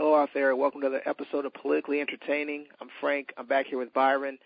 [0.00, 0.56] Hello out there.
[0.56, 2.64] Welcome to the episode of Politically Entertaining.
[2.80, 3.34] I'm Frank.
[3.36, 4.38] I'm back here with Byron.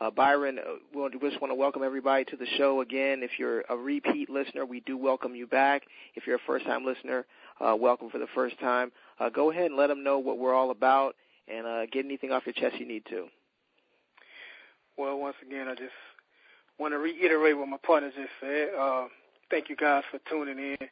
[0.00, 3.22] Uh, Byron, uh, we just want to welcome everybody to the show again.
[3.22, 5.82] If you're a repeat listener, we do welcome you back.
[6.16, 7.24] If you're a first-time listener,
[7.60, 8.90] uh, welcome for the first time.
[9.20, 11.14] Uh, go ahead and let them know what we're all about
[11.46, 13.26] and uh, get anything off your chest you need to.
[14.98, 15.94] Well, once again, I just
[16.80, 18.70] want to reiterate what my partner just said.
[18.76, 19.04] Uh,
[19.52, 20.88] thank you guys for tuning in.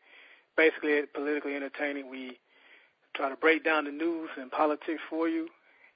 [0.56, 2.38] Basically, politically entertaining, we
[3.14, 5.48] try to break down the news and politics for you,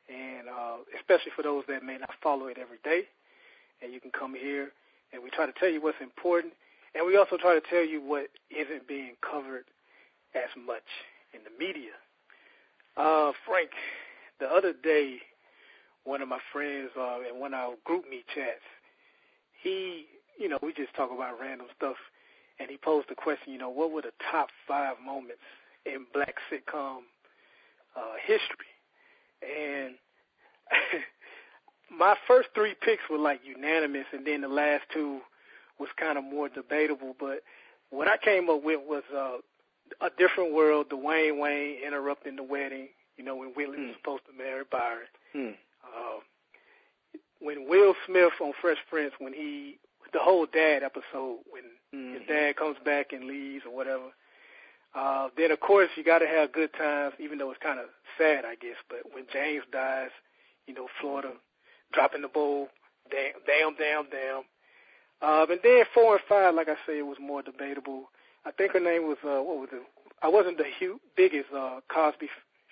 [0.08, 3.02] and uh, especially for those that may not follow it every day.
[3.82, 4.70] And you can come here,
[5.12, 6.52] and we try to tell you what's important,
[6.94, 9.64] and we also try to tell you what isn't being covered
[10.34, 10.86] as much
[11.32, 11.92] in the media.
[12.96, 13.70] Uh, Frank,
[14.40, 15.18] the other day,
[16.04, 18.64] one of my friends uh, in one of our GroupMe chats,
[19.62, 20.06] he,
[20.38, 21.96] you know, we just talk about random stuff,
[22.58, 25.42] and he posed the question, you know, what were the top five moments
[25.94, 26.98] in black sitcom
[27.96, 28.66] uh, history?
[29.42, 29.94] And
[31.96, 35.20] my first three picks were like unanimous, and then the last two
[35.78, 37.14] was kind of more debatable.
[37.18, 37.42] But
[37.90, 39.38] what I came up with was uh,
[40.00, 40.90] a different world.
[40.90, 42.88] Dwayne Wayne interrupting the wedding.
[43.16, 43.86] You know when Whitley mm.
[43.88, 45.06] was supposed to marry Byron.
[45.34, 45.54] Mm.
[45.82, 46.20] Uh,
[47.40, 49.78] when Will Smith on Fresh Prince, when he
[50.12, 52.14] the whole dad episode, when mm-hmm.
[52.14, 54.04] his dad comes back and leaves or whatever.
[54.94, 57.86] Uh, then of course you got to have good times, even though it's kind of
[58.16, 58.76] sad, I guess.
[58.88, 60.10] But when James dies,
[60.66, 61.32] you know, Florida
[61.92, 62.68] dropping the bowl,
[63.10, 64.42] damn, damn, damn, damn.
[65.20, 68.10] Um, and then four and five, like I say, it was more debatable.
[68.46, 69.82] I think her name was uh, what was it?
[70.22, 72.28] I wasn't the huge, biggest uh, Cosby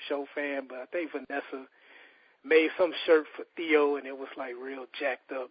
[0.08, 1.66] Show fan, but I think Vanessa
[2.44, 5.50] made some shirt for Theo, and it was like real jacked up.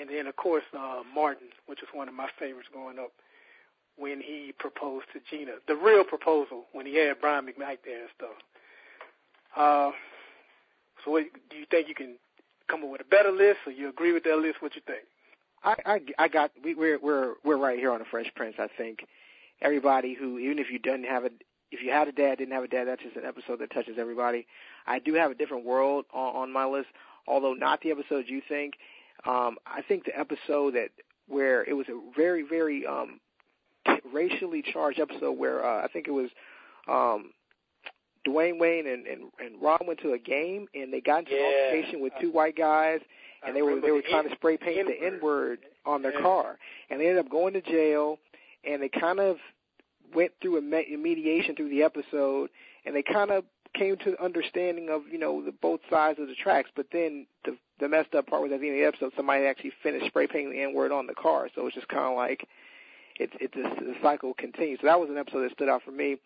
[0.00, 3.12] And then of course uh, Martin, which was one of my favorites growing up,
[4.00, 8.10] when he proposed to Gina, the real proposal when he had Brian McKnight there and
[8.16, 8.36] stuff.
[9.56, 9.90] Uh,
[11.04, 12.16] so, what, do you think you can
[12.68, 14.62] come up with a better list, or you agree with that list?
[14.62, 15.04] What you think?
[15.62, 18.56] I I, I got we, we're we're we're right here on the Fresh Prince.
[18.58, 19.00] I think
[19.60, 21.30] everybody who even if you didn't have a
[21.70, 23.96] if you had a dad didn't have a dad, that's just an episode that touches
[23.98, 24.46] everybody.
[24.86, 26.88] I do have a different world on, on my list,
[27.28, 28.74] although not the episode you think.
[29.26, 30.90] Um, I think the episode that
[31.28, 33.20] where it was a very very um,
[34.12, 36.28] racially charged episode where uh, I think it was
[36.88, 37.30] um,
[38.26, 41.38] Dwayne Wayne and, and and Ron went to a game and they got into yeah.
[41.40, 43.00] an altercation with two white guys
[43.42, 44.90] and I they were they were trying N- to spray paint N-word.
[45.00, 46.20] the N word on their Yeah.
[46.22, 46.58] car
[46.90, 48.18] and they ended up going to jail
[48.64, 49.36] and they kind of
[50.14, 52.50] went through a, me- a mediation through the episode
[52.84, 53.44] and they kind of
[53.74, 57.26] came to the understanding of you know the both sides of the tracks but then
[57.46, 60.04] the the messed up part was at the end of the episode somebody actually finished
[60.06, 62.46] spray painting the N word on the car so it's just kind of like
[63.20, 65.92] it's it's a, the cycle continues so that was an episode that stood out for
[65.92, 66.16] me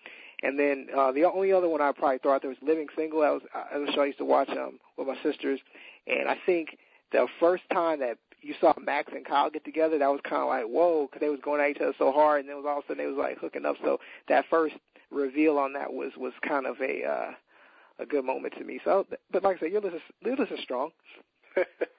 [0.43, 3.21] and then uh, the only other one I probably throw out there was Living Single.
[3.21, 5.61] That was that was a show I used to watch um, with my sisters,
[6.07, 6.77] and I think
[7.13, 10.49] the first time that you saw Max and Kyle get together, that was kind of
[10.49, 12.79] like whoa, because they was going at each other so hard, and then was all
[12.79, 13.77] of a sudden they was like hooking up.
[13.83, 14.75] So that first
[15.11, 17.31] reveal on that was was kind of a uh,
[18.01, 18.81] a good moment to me.
[18.85, 20.91] So, but like I said, your list is your list is strong.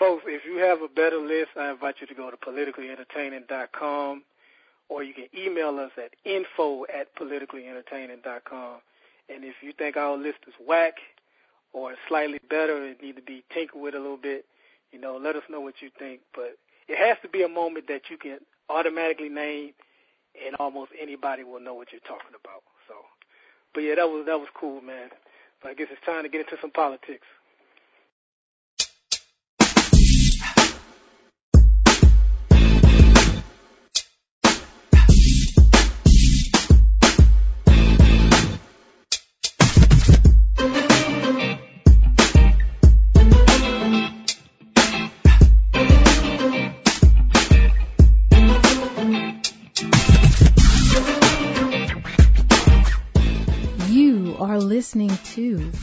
[0.00, 4.22] Folks, if you have a better list, I invite you to go to politicallyentertaining.com
[4.88, 8.80] or you can email us at info at politicallyentertaining.com.
[9.28, 10.94] And if you think our list is whack
[11.74, 14.46] or slightly better and need to be tinkered with a little bit,
[14.90, 16.20] you know, let us know what you think.
[16.34, 16.56] But
[16.88, 18.38] it has to be a moment that you can
[18.70, 19.74] automatically name
[20.46, 22.62] and almost anybody will know what you're talking about.
[22.88, 22.94] So,
[23.74, 25.10] but yeah, that was that was cool, man.
[25.62, 27.26] But I guess it's time to get into some politics.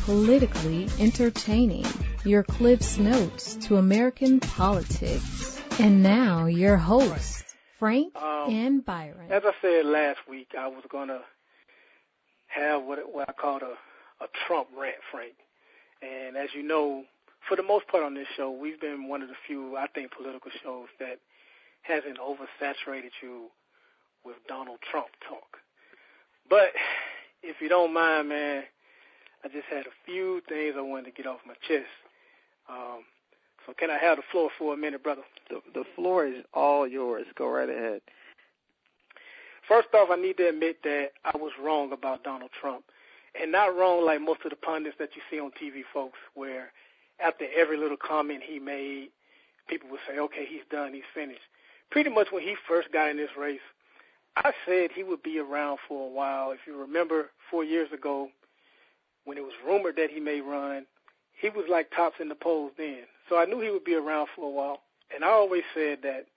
[0.05, 1.85] Politically Entertaining,
[2.23, 5.61] your Cliff's Notes to American politics.
[5.79, 9.31] And now your hosts, Frank Um, and Byron.
[9.31, 11.21] As I said last week, I was going to
[12.47, 13.75] have what, what I called a,
[14.23, 15.33] a Trump rant, Frank.
[16.01, 17.03] And as you know,
[17.47, 20.11] for the most part on this show, we've been one of the few, I think,
[20.11, 21.19] political shows that
[21.81, 23.45] hasn't oversaturated you
[24.25, 25.59] with Donald Trump talk.
[26.49, 26.73] But
[27.43, 28.63] if you don't mind, man,
[29.47, 31.87] I just had a few things I wanted to get off my chest.
[32.69, 33.03] Um,
[33.65, 35.21] so can I have the floor for a minute, brother?
[35.49, 37.25] The the floor is all yours.
[37.37, 38.01] Go right ahead.
[39.65, 42.83] First off, I need to admit that I was wrong about Donald Trump.
[43.39, 46.71] and not wrong like most of the pundits that you see on TV, folks, where
[47.19, 49.09] after every little comment he made,
[49.69, 51.41] people would say, okay, he's done, he's finished.
[51.91, 53.59] Pretty much when he first got in this race,
[54.35, 56.51] I said he would be around for a while.
[56.51, 58.29] If you remember four years ago,
[59.27, 60.85] when it was rumored that he may run,
[61.39, 63.03] he was like tops in the polls then.
[63.27, 64.79] So I knew he would be around for a while.
[65.13, 66.27] And I always said that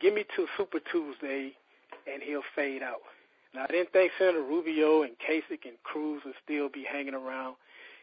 [0.00, 1.52] give me to Super Tuesday
[2.06, 3.00] and he'll fade out.
[3.54, 7.56] Now I didn't think Senator Rubio and Kasich and Cruz would still be hanging around.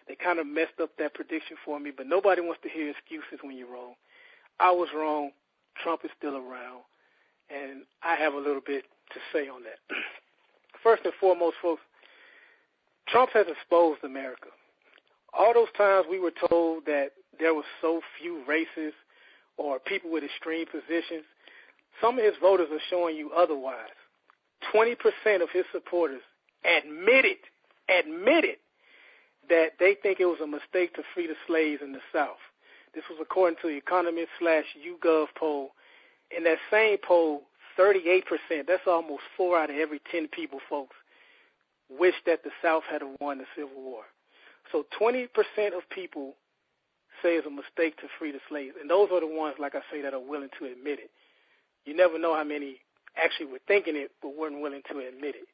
[0.08, 3.40] They kind of messed up that prediction for me, but nobody wants to hear excuses
[3.44, 3.94] when you're wrong.
[4.60, 5.30] I was wrong.
[5.82, 6.82] Trump is still around,
[7.50, 8.84] and I have a little bit
[9.14, 9.80] to say on that.
[10.84, 11.82] First and foremost, folks,
[13.08, 14.48] Trump has exposed America.
[15.34, 18.94] All those times we were told that there were so few races
[19.58, 21.24] or people with extreme positions,
[22.00, 23.96] some of his voters are showing you otherwise.
[24.74, 24.96] 20%
[25.42, 26.22] of his supporters
[26.64, 27.38] admitted,
[27.90, 28.58] admitted
[29.50, 32.42] that they think it was a mistake to free the slaves in the South.
[32.94, 35.72] This was according to the Economist slash YouGov poll.
[36.36, 37.44] In that same poll,
[37.80, 38.24] 38%,
[38.68, 40.96] that's almost four out of every 10 people, folks,
[42.00, 44.04] wish that the South had won the Civil War.
[44.72, 45.28] So 20%
[45.76, 46.36] of people
[47.22, 48.76] say it's a mistake to free the slaves.
[48.80, 51.12] And those are the ones, like I say, that are willing to admit it.
[51.86, 52.78] You never know how many
[53.22, 55.48] actually were thinking it but weren't willing to admit it.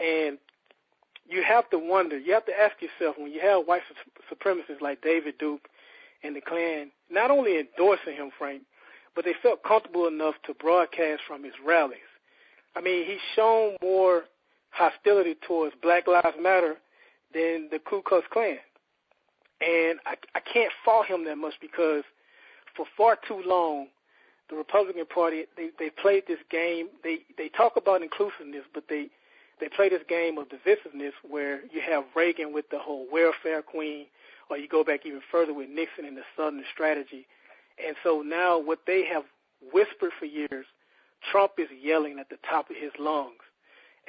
[0.00, 0.38] And
[1.28, 3.82] you have to wonder, you have to ask yourself when you have white
[4.32, 5.68] supremacists like David Duke
[6.22, 8.62] and the Klan not only endorsing him, Frank,
[9.14, 11.98] but they felt comfortable enough to broadcast from his rallies.
[12.74, 14.24] I mean, he's shown more
[14.72, 16.76] hostility towards Black Lives Matter
[17.32, 18.58] than the Ku Klux Klan.
[19.60, 22.02] And I, I can't fault him that much because
[22.76, 23.86] for far too long,
[24.50, 26.88] the Republican Party they they played this game.
[27.04, 29.08] They they talk about inclusiveness, but they
[29.60, 34.06] they play this game of divisiveness where you have Reagan with the whole welfare queen,
[34.50, 37.26] or you go back even further with Nixon and the Southern strategy.
[37.84, 39.24] And so now what they have
[39.72, 40.66] whispered for years,
[41.30, 43.40] Trump is yelling at the top of his lungs.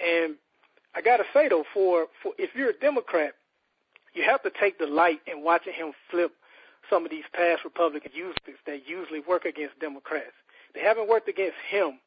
[0.04, 0.36] And
[0.96, 3.34] I got to say though, for for if you're a Democrat,
[4.14, 6.32] you have to take delight in watching him flip
[6.90, 10.34] some of these past Republican uses that usually work against Democrats.
[10.76, 12.00] They haven't worked against him,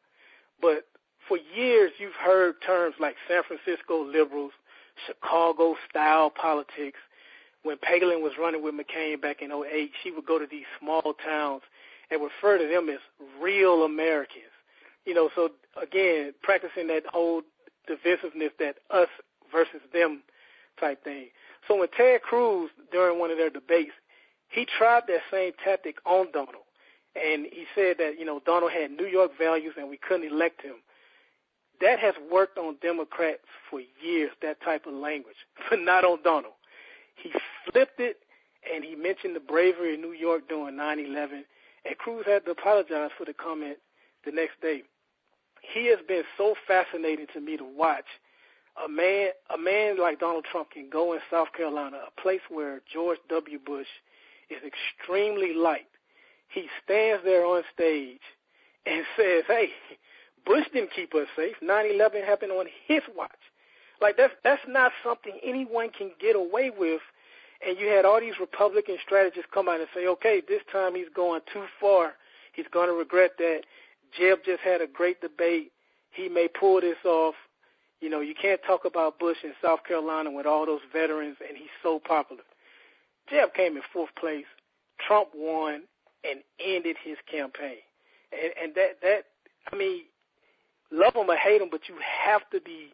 [0.60, 0.86] but
[1.26, 4.52] for years you've heard terms like San Francisco liberals,
[5.06, 6.98] Chicago style politics.
[7.62, 11.14] When Palin was running with McCain back in 08, she would go to these small
[11.24, 11.62] towns
[12.10, 13.00] and refer to them as
[13.40, 14.44] real Americans.
[15.04, 15.50] You know, so
[15.80, 17.42] again, practicing that whole
[17.88, 19.08] divisiveness, that us
[19.52, 20.22] versus them
[20.78, 21.28] type thing.
[21.66, 23.92] So when Ted Cruz, during one of their debates,
[24.48, 26.64] he tried that same tactic on Donald.
[27.14, 30.62] And he said that, you know, Donald had New York values and we couldn't elect
[30.62, 30.76] him.
[31.80, 33.40] That has worked on Democrats
[33.70, 35.36] for years, that type of language,
[35.70, 36.54] but not on Donald.
[37.16, 37.32] He
[37.70, 38.18] flipped it
[38.72, 41.44] and he mentioned the bravery in New York during 9-11,
[41.84, 43.78] and Cruz had to apologize for the comment
[44.24, 44.82] the next day.
[45.72, 48.06] He has been so fascinating to me to watch
[48.84, 52.80] a man a man like Donald Trump can go in South Carolina, a place where
[52.92, 53.58] George W.
[53.58, 53.86] Bush
[54.50, 55.94] is extremely liked.
[56.48, 58.20] He stands there on stage
[58.84, 59.70] and says, "Hey,
[60.44, 61.56] Bush didn't keep us safe.
[61.62, 63.30] 9/11 happened on his watch."
[64.00, 67.00] Like that's that's not something anyone can get away with.
[67.66, 71.08] And you had all these Republican strategists come out and say, "Okay, this time he's
[71.14, 72.14] going too far.
[72.52, 73.62] He's going to regret that."
[74.18, 75.72] Jeb just had a great debate.
[76.10, 77.34] He may pull this off.
[78.00, 81.56] You know, you can't talk about Bush in South Carolina with all those veterans, and
[81.56, 82.42] he's so popular.
[83.30, 84.44] Jeb came in fourth place.
[85.06, 85.82] Trump won
[86.28, 87.78] and ended his campaign.
[88.32, 89.24] And, and that, that,
[89.72, 90.02] I mean,
[90.90, 92.92] love him or hate him, but you have to be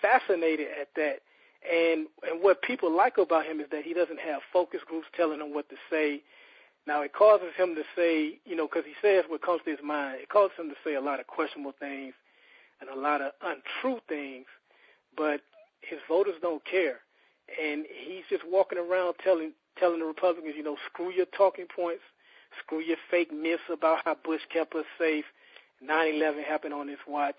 [0.00, 1.20] fascinated at that.
[1.70, 5.40] And and what people like about him is that he doesn't have focus groups telling
[5.40, 6.22] him what to say.
[6.88, 9.84] Now it causes him to say, you know, because he says what comes to his
[9.84, 10.22] mind.
[10.22, 12.14] It causes him to say a lot of questionable things
[12.80, 14.46] and a lot of untrue things,
[15.14, 15.42] but
[15.82, 17.00] his voters don't care,
[17.62, 22.02] and he's just walking around telling telling the Republicans, you know, screw your talking points,
[22.58, 25.26] screw your fake myths about how Bush kept us safe.
[25.84, 27.36] 9/11 happened on his watch.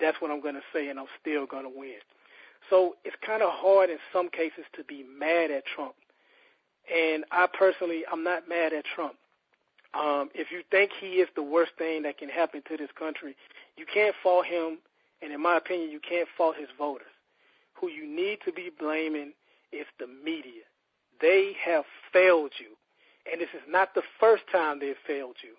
[0.00, 1.98] That's what I'm going to say, and I'm still going to win.
[2.70, 5.94] So it's kind of hard in some cases to be mad at Trump.
[6.92, 9.14] And I personally, I'm not mad at Trump.
[9.94, 13.36] Um, if you think he is the worst thing that can happen to this country,
[13.76, 14.78] you can't fault him,
[15.22, 17.06] and in my opinion, you can't fault his voters.
[17.80, 19.32] Who you need to be blaming
[19.72, 20.62] is the media.
[21.20, 22.76] They have failed you,
[23.30, 25.54] and this is not the first time they've failed you.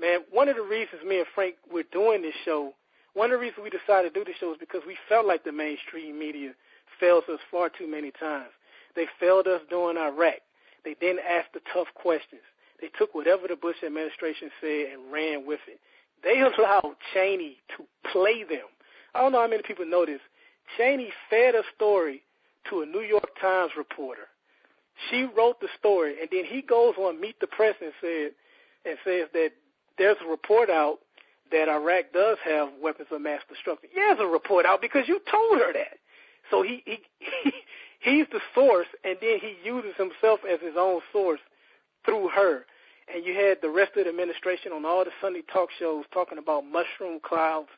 [0.00, 2.72] Man, one of the reasons me and Frank were doing this show,
[3.14, 5.42] one of the reasons we decided to do this show is because we felt like
[5.42, 6.52] the mainstream media
[7.00, 8.50] fails us far too many times.
[8.94, 10.40] They failed us during Iraq.
[10.86, 12.42] They didn't ask the tough questions.
[12.80, 15.80] They took whatever the Bush administration said and ran with it.
[16.22, 18.70] They allowed Cheney to play them.
[19.12, 20.20] I don't know how many people know this.
[20.76, 22.22] Cheney fed a story
[22.70, 24.28] to a New York Times reporter.
[25.10, 28.30] She wrote the story, and then he goes on Meet the Press and said
[28.84, 29.50] and says that
[29.98, 30.98] there's a report out
[31.50, 33.90] that Iraq does have weapons of mass destruction.
[33.94, 35.98] Yeah, there's a report out because you told her that.
[36.50, 36.98] So he, he,
[37.44, 37.52] he
[38.06, 41.40] he's the source, and then he uses himself as his own source
[42.04, 42.64] through her.
[43.12, 46.38] And you had the rest of the administration on all the Sunday talk shows talking
[46.38, 47.68] about mushroom clouds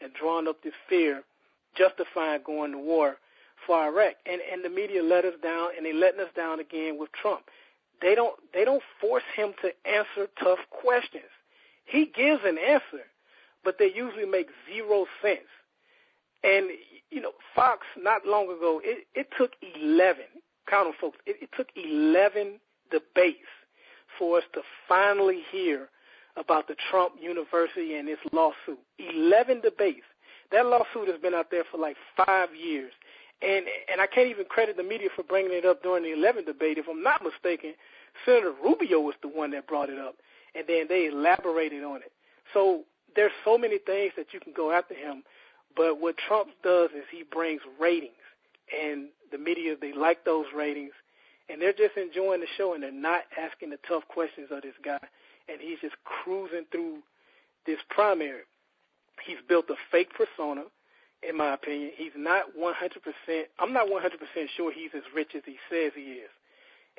[0.00, 1.22] and drawing up this fear,
[1.76, 3.16] justifying going to war
[3.66, 4.14] for Iraq.
[4.24, 7.42] And and the media let us down, and they're letting us down again with Trump.
[8.02, 11.30] They don't they don't force him to answer tough questions.
[11.84, 13.04] He gives an answer,
[13.64, 15.48] but they usually make zero sense.
[16.44, 16.70] And
[17.10, 20.24] you know, Fox not long ago, it, it took eleven.
[20.68, 21.18] Count them, folks.
[21.26, 22.60] It, it took eleven
[22.90, 23.48] debates
[24.18, 25.88] for us to finally hear
[26.36, 28.78] about the Trump University and its lawsuit.
[28.98, 30.06] Eleven debates.
[30.52, 32.92] That lawsuit has been out there for like five years.
[33.42, 36.46] And and I can't even credit the media for bringing it up during the 11
[36.46, 36.78] debate.
[36.78, 37.74] If I'm not mistaken,
[38.24, 40.16] Senator Rubio was the one that brought it up,
[40.54, 42.12] and then they elaborated on it.
[42.54, 42.84] So
[43.14, 45.22] there's so many things that you can go after him,
[45.76, 48.12] but what Trump does is he brings ratings,
[48.82, 50.92] and the media they like those ratings,
[51.48, 54.74] and they're just enjoying the show, and they're not asking the tough questions of this
[54.84, 55.00] guy,
[55.48, 56.98] and he's just cruising through
[57.66, 58.42] this primary.
[59.24, 60.64] He's built a fake persona
[61.22, 61.90] in my opinion.
[61.96, 62.72] He's not 100%,
[63.58, 66.30] I'm not 100% sure he's as rich as he says he is.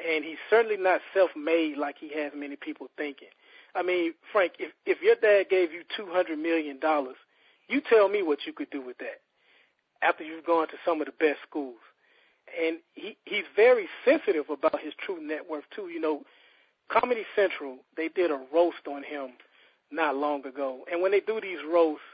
[0.03, 3.29] And he's certainly not self-made like he has many people thinking.
[3.74, 6.79] I mean, Frank, if, if your dad gave you $200 million,
[7.68, 9.22] you tell me what you could do with that
[10.02, 11.80] after you've gone to some of the best schools.
[12.62, 15.90] And he, he's very sensitive about his true net worth, too.
[15.90, 16.22] You know,
[16.90, 19.32] Comedy Central, they did a roast on him
[19.92, 20.86] not long ago.
[20.92, 22.06] And when they do these roasts,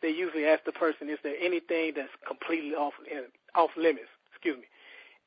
[0.00, 2.94] they usually ask the person, is there anything that's completely off
[3.54, 4.08] off limits?
[4.32, 4.64] Excuse me.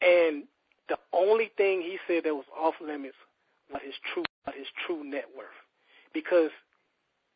[0.01, 0.44] And
[0.89, 3.15] the only thing he said that was off limits
[3.72, 5.48] was his true his true net worth,
[6.13, 6.51] because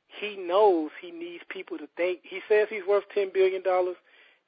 [0.10, 2.20] he knows he needs people to think.
[2.24, 3.96] He says he's worth ten billion dollars.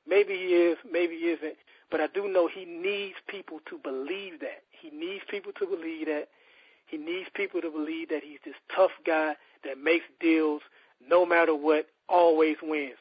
[0.08, 1.56] Maybe he is, maybe he isn't.
[1.92, 4.64] But I do know he needs people to believe that.
[4.72, 6.30] He needs people to believe that.
[6.88, 10.62] He needs people to believe that he's this tough guy that makes deals
[11.08, 12.98] no matter what, always wins.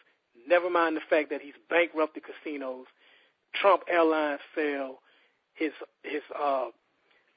[0.47, 2.87] Never mind the fact that he's bankrupted casinos.
[3.55, 5.01] Trump Airlines fell.
[5.55, 6.67] His his uh,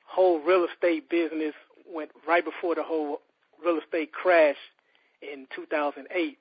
[0.05, 1.53] whole real estate business
[1.91, 3.21] went right before the whole
[3.63, 4.57] real estate crash
[5.31, 6.37] in 2008.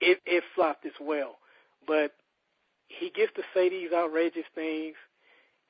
[0.00, 1.38] It it flopped as well,
[1.86, 2.12] but
[2.88, 4.94] he gets to say these outrageous things,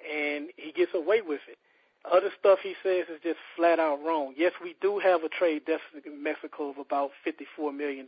[0.05, 1.59] and he gets away with it.
[2.05, 4.35] Other stuff he says is just flat out wrong.
[4.37, 8.07] Yes, we do have a trade deficit in Mexico of about $54 million,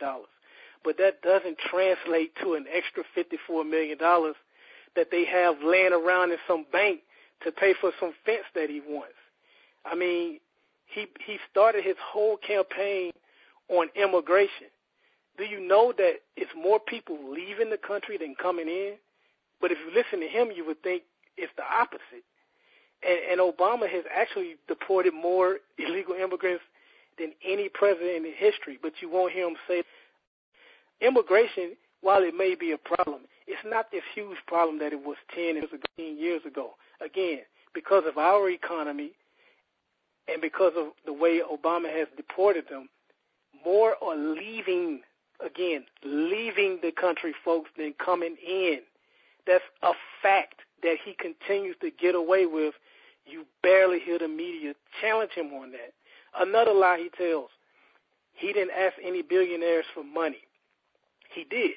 [0.84, 3.98] but that doesn't translate to an extra $54 million
[4.96, 7.00] that they have laying around in some bank
[7.42, 9.14] to pay for some fence that he wants.
[9.84, 10.40] I mean,
[10.86, 13.12] he he started his whole campaign
[13.70, 14.68] on immigration.
[15.38, 18.94] Do you know that it's more people leaving the country than coming in?
[19.60, 21.02] But if you listen to him, you would think
[21.36, 22.24] it's the opposite
[23.02, 26.62] and, and Obama has actually deported more illegal immigrants
[27.18, 28.78] than any president in history.
[28.80, 29.82] But you won't hear him say
[31.00, 35.16] immigration, while it may be a problem, it's not this huge problem that it was
[35.34, 36.74] 10 and 15 years ago.
[37.04, 37.40] Again,
[37.74, 39.12] because of our economy
[40.28, 42.88] and because of the way Obama has deported them,
[43.64, 45.00] more are leaving,
[45.44, 48.80] again, leaving the country, folks, than coming in.
[49.46, 52.74] That's a fact that he continues to get away with
[53.26, 55.92] you barely hear the media challenge him on that.
[56.38, 57.50] Another lie he tells.
[58.34, 60.42] He didn't ask any billionaires for money.
[61.32, 61.76] He did.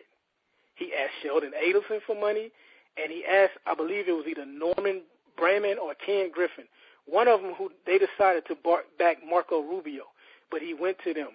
[0.76, 2.52] He asked Sheldon Adelson for money,
[2.98, 5.02] and he asked, I believe it was either Norman
[5.38, 6.66] Braman or Ken Griffin,
[7.06, 8.58] one of them who they decided to
[8.98, 10.04] back Marco Rubio,
[10.50, 11.30] but he went to them.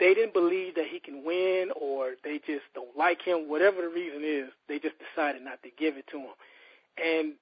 [0.00, 3.48] They didn't believe that he can win, or they just don't like him.
[3.48, 6.34] Whatever the reason is, they just decided not to give it to him.
[7.02, 7.32] And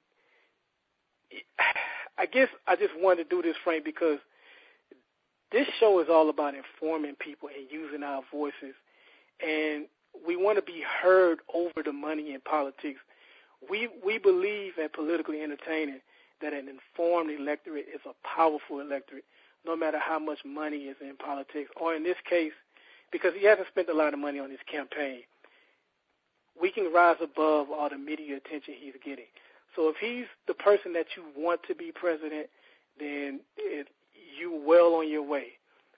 [2.19, 4.19] I guess I just wanted to do this, Frank, because
[5.51, 8.75] this show is all about informing people and using our voices,
[9.45, 9.87] and
[10.27, 13.01] we want to be heard over the money in politics.
[13.71, 16.01] We we believe at politically entertaining
[16.41, 19.25] that an informed electorate is a powerful electorate,
[19.67, 22.53] no matter how much money is in politics, or in this case,
[23.13, 25.23] because he hasn't spent a lot of money on his campaign.
[26.61, 29.27] we can rise above all the media attention he's getting.
[29.75, 32.49] So if he's the person that you want to be president,
[32.99, 33.89] then it,
[34.39, 35.53] you well on your way.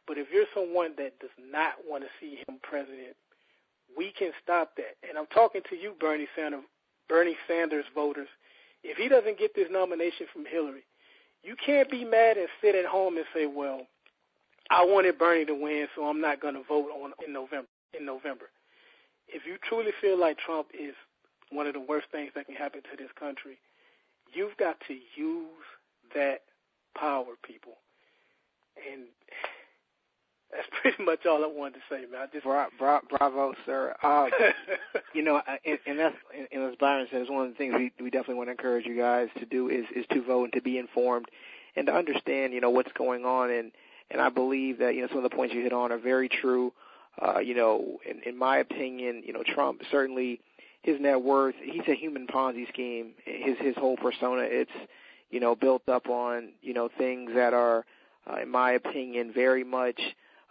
[0.06, 3.16] But if you're someone that does not want to see him president,
[3.97, 4.97] we can stop that.
[5.09, 6.62] And I'm talking to you, Bernie Sanders,
[7.09, 8.28] Bernie Sanders voters.
[8.83, 10.85] If he doesn't get this nomination from Hillary,
[11.45, 13.87] you can't be mad and sit at home and say, "Well,
[14.71, 18.05] I wanted Bernie to win, so I'm not going to vote on in November." In
[18.05, 18.47] November,
[19.29, 20.95] if you truly feel like Trump is
[21.51, 23.59] one of the worst things that can happen to this country,
[24.33, 25.65] you've got to use
[26.13, 26.43] that
[26.99, 27.75] power, people.
[28.91, 29.05] And
[30.55, 32.23] that's pretty much all I wanted to say, man.
[32.23, 33.95] I just Bra- bra- bravo, sir.
[34.03, 34.31] Um,
[35.15, 36.17] you know, and, and that's
[36.53, 38.87] and as Byron said, it's one of the things we we definitely want to encourage
[38.87, 41.27] you guys to do is is to vote and to be informed
[41.77, 43.51] and to understand, you know, what's going on.
[43.51, 43.73] And
[44.11, 46.29] and I believe that you know some of the points you hit on are very
[46.29, 46.73] true.
[47.21, 50.41] Uh, you know, in, in my opinion, you know, Trump certainly
[50.83, 51.55] his net worth.
[51.63, 53.13] He's a human Ponzi scheme.
[53.25, 54.43] His his whole persona.
[54.43, 54.71] It's
[55.31, 57.85] you know built up on you know things that are,
[58.31, 60.01] uh, in my opinion, very much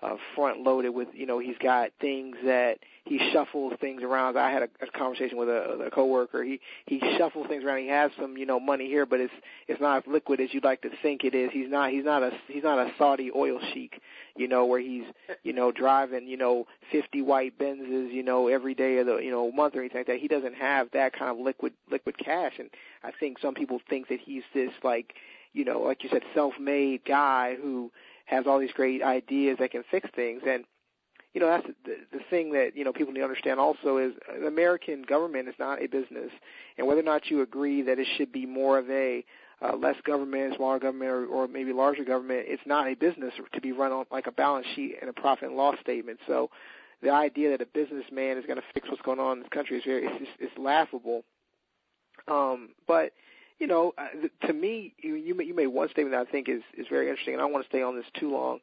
[0.04, 4.38] uh, front loaded with you know he's got things that he shuffles things around.
[4.38, 6.44] I had a, a conversation with a, a coworker.
[6.44, 7.80] He he shuffles things around.
[7.80, 9.34] He has some you know money here, but it's
[9.68, 11.52] it's not as liquid as you'd like to think it is.
[11.52, 14.02] He's not he's not a he's not a Saudi oil sheik,
[14.36, 15.04] you know, where he's
[15.44, 19.32] you know driving you know 50 white Benzes you know every day of the you
[19.32, 20.20] know month or anything like that.
[20.20, 22.70] He doesn't have that kind of liquid liquid cash, and
[23.04, 25.14] I think some people think that he's this like
[25.54, 27.92] you know like you said self-made guy who
[28.25, 30.42] has all these great ideas that can fix things.
[30.48, 30.65] And
[31.34, 34.13] you know that's the, the thing that you know people need to understand also is
[34.39, 36.32] the American government is not a business,
[36.77, 39.25] and whether or not you agree that it should be more of a
[39.63, 43.62] uh, less government, smaller government, or, or maybe larger government, it's not a business to
[43.62, 46.20] be run on like a balance sheet and a profit and loss statement.
[46.27, 46.50] So
[47.01, 49.77] the idea that a businessman is going to fix what's going on in this country
[49.77, 51.24] is very it's, just, it's laughable.
[52.27, 53.13] Um, but
[53.60, 56.88] you know, uh, to me, you you made, one statement that I think is is
[56.89, 58.60] very interesting, and I don't want to stay on this too long.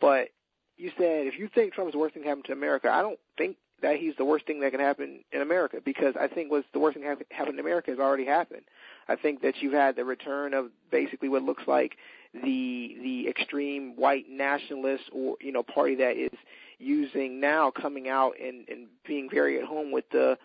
[0.00, 0.28] But
[0.76, 3.02] you said if you think Trump is the worst thing to happen to America, I
[3.02, 6.50] don't think that he's the worst thing that can happen in America because I think
[6.50, 8.62] what's the worst thing that happened in America has already happened.
[9.08, 11.96] I think that you've had the return of basically what looks like
[12.32, 16.38] the the extreme white nationalist or you know party that is
[16.78, 20.38] using now coming out and and being very at home with the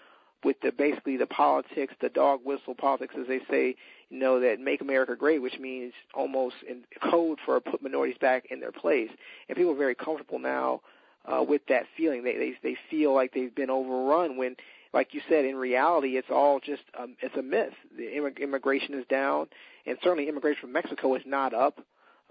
[0.46, 3.76] with the basically the politics, the dog whistle politics, as they say,
[4.10, 8.46] you know, that make America great, which means almost in code for put minorities back
[8.52, 9.10] in their place.
[9.50, 10.82] And people are very comfortable now
[11.26, 12.24] uh, with that feeling.
[12.24, 14.56] They they they feel like they've been overrun when,
[14.94, 17.74] like you said, in reality, it's all just um, it's a myth.
[17.98, 19.48] The immig- immigration is down,
[19.88, 21.80] and certainly immigration from Mexico is not up.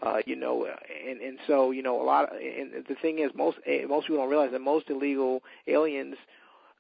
[0.01, 0.67] Uh, you know,
[1.09, 2.33] and and so you know a lot.
[2.33, 6.17] Of, and the thing is, most eh, most people don't realize that most illegal aliens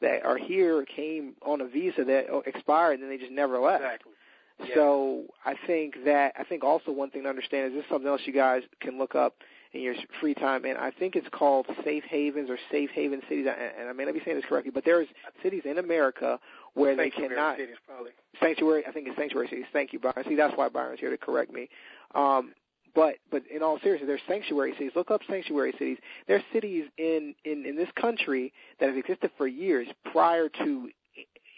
[0.04, 3.82] that are here came on a visa that expired and then they just never left.
[3.82, 4.12] Exactly.
[4.60, 4.74] Yeah.
[4.74, 8.08] So I think that I think also one thing to understand is this is something
[8.08, 9.34] else you guys can look up
[9.72, 13.46] in your free time, and I think it's called Safe Havens or Safe Haven Cities,
[13.48, 15.08] and I may not be saying this correctly, but there's
[15.42, 16.38] cities in America
[16.74, 18.12] where they cannot cities, probably.
[18.40, 18.84] sanctuary.
[18.86, 19.64] I think it's sanctuary cities.
[19.72, 20.24] Thank you, Byron.
[20.28, 21.68] See, that's why Byron's here to correct me.
[22.14, 22.52] Um,
[22.94, 24.92] but but in all seriousness, there's sanctuary cities.
[24.94, 25.98] Look up sanctuary cities.
[26.26, 30.88] There's cities in in in this country that have existed for years prior to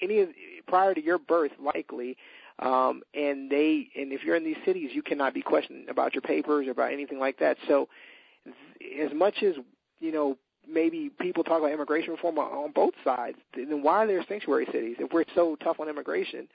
[0.03, 0.29] any of
[0.67, 2.17] prior to your birth, likely.
[2.59, 6.23] Um, and they and if you're in these cities, you cannot be questioned about your
[6.23, 7.59] papers or about anything like that.
[7.69, 7.89] So,
[8.99, 9.55] as much as
[10.01, 13.37] you know, maybe people talk about immigration reform on, on both sides.
[13.55, 16.49] Then why are there sanctuary cities if we're so tough on immigration?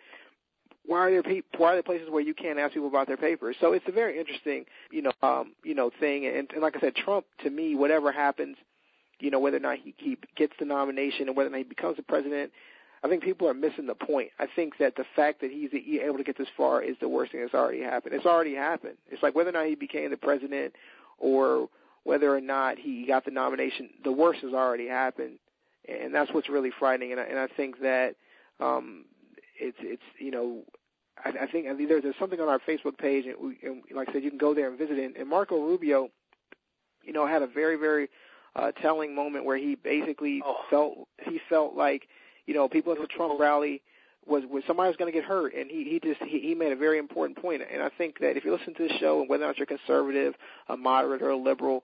[0.86, 3.18] Why are there pe- why are there places where you can't ask people about their
[3.18, 3.56] papers?
[3.60, 6.26] So it's a very interesting, you know, um, you know, thing.
[6.26, 8.58] And, and like I said, Trump to me, whatever happens,
[9.20, 11.64] you know, whether or not he, he gets the nomination and whether or not he
[11.64, 12.52] becomes the president,
[13.04, 14.30] I think people are missing the point.
[14.40, 17.32] I think that the fact that he's able to get this far is the worst
[17.32, 18.14] thing that's already happened.
[18.14, 18.98] It's already happened.
[19.10, 20.76] It's like whether or not he became the president
[21.18, 21.68] or
[22.04, 25.38] whether or not he got the nomination, the worst has already happened,
[25.88, 27.12] and that's what's really frightening.
[27.12, 28.16] And I, and I think that
[28.60, 29.06] um,
[29.62, 30.64] it's it's you know
[31.24, 33.84] I, I think I mean, there's, there's something on our Facebook page, and, we, and
[33.96, 35.14] like I said, you can go there and visit it.
[35.18, 36.10] And Marco Rubio,
[37.04, 38.10] you know, had a very very
[38.56, 40.58] uh, telling moment where he basically oh.
[40.70, 42.08] felt he felt like
[42.46, 43.82] you know people at the Trump rally
[44.26, 46.72] was was somebody was going to get hurt, and he he just he, he made
[46.72, 47.62] a very important point.
[47.72, 49.66] And I think that if you listen to the show, and whether or not you're
[49.68, 50.36] conservative,
[50.70, 51.84] a moderate, or a liberal,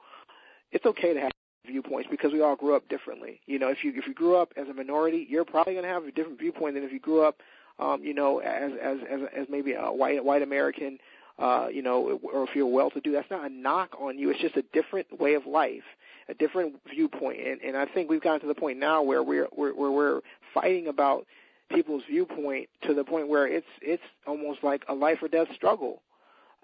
[0.72, 1.32] it's okay to have
[1.66, 3.42] viewpoints because we all grew up differently.
[3.46, 5.92] You know, if you if you grew up as a minority, you're probably going to
[5.92, 7.38] have a different viewpoint than if you grew up
[7.80, 11.00] um, you know, as as as, as maybe a white white American,
[11.40, 13.12] uh, you know, or if you're well-to-do.
[13.12, 14.30] That's not a knock on you.
[14.32, 15.84] It's just a different way of life,
[16.30, 17.40] a different viewpoint.
[17.46, 20.22] And, and I think we've gotten to the point now where we're we're where we're
[20.54, 21.26] fighting about
[21.70, 26.02] people's viewpoint to the point where it's it's almost like a life or death struggle.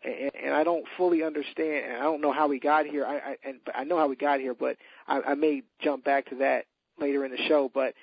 [0.04, 1.86] And, and I don't fully understand.
[1.86, 3.06] And I don't know how we got here.
[3.06, 6.30] I, I and I know how we got here, but I, I may jump back
[6.30, 6.66] to that
[7.00, 7.70] later in the show.
[7.74, 7.94] But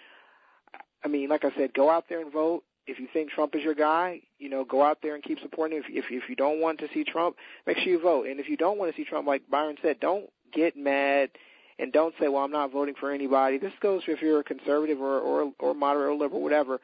[1.05, 2.63] I mean, like I said, go out there and vote.
[2.91, 5.79] If you think Trump is your guy, you know, go out there and keep supporting
[5.79, 5.85] him.
[5.89, 8.27] If, if if you don't want to see Trump, make sure you vote.
[8.27, 11.31] And if you don't want to see Trump, like Byron said, don't get mad
[11.79, 15.01] and don't say, "Well, I'm not voting for anybody." This goes if you're a conservative
[15.01, 16.81] or or or moderate or liberal, whatever.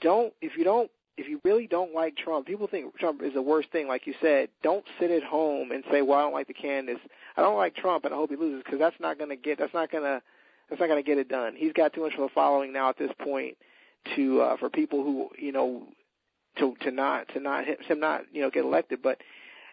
[0.00, 3.42] Don't if you don't if you really don't like Trump, people think Trump is the
[3.42, 3.86] worst thing.
[3.86, 7.04] Like you said, don't sit at home and say, "Well, I don't like the candidates.
[7.36, 9.58] I don't like Trump, and I hope he loses," because that's not going to get
[9.58, 10.22] that's not going to
[10.68, 11.54] that's not going to get it done.
[11.56, 13.56] He's got too much of a following now at this point
[14.16, 15.88] to uh, for people who you know
[16.58, 19.02] to to not to not him not you know get elected.
[19.02, 19.18] But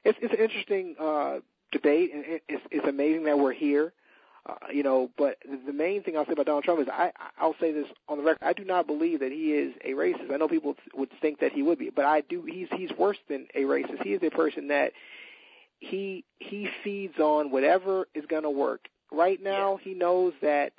[0.04, 1.40] it's it's an interesting uh,
[1.72, 3.94] debate, and it's it's amazing that we're here.
[4.44, 7.56] Uh, you know, but the main thing I'll say about Donald Trump is I I'll
[7.60, 8.44] say this on the record.
[8.44, 10.32] I do not believe that he is a racist.
[10.32, 12.44] I know people would think that he would be, but I do.
[12.44, 14.02] He's he's worse than a racist.
[14.04, 14.94] He is a person that
[15.80, 18.88] he he feeds on whatever is going to work.
[19.12, 19.92] Right now, yeah.
[19.92, 20.74] he knows that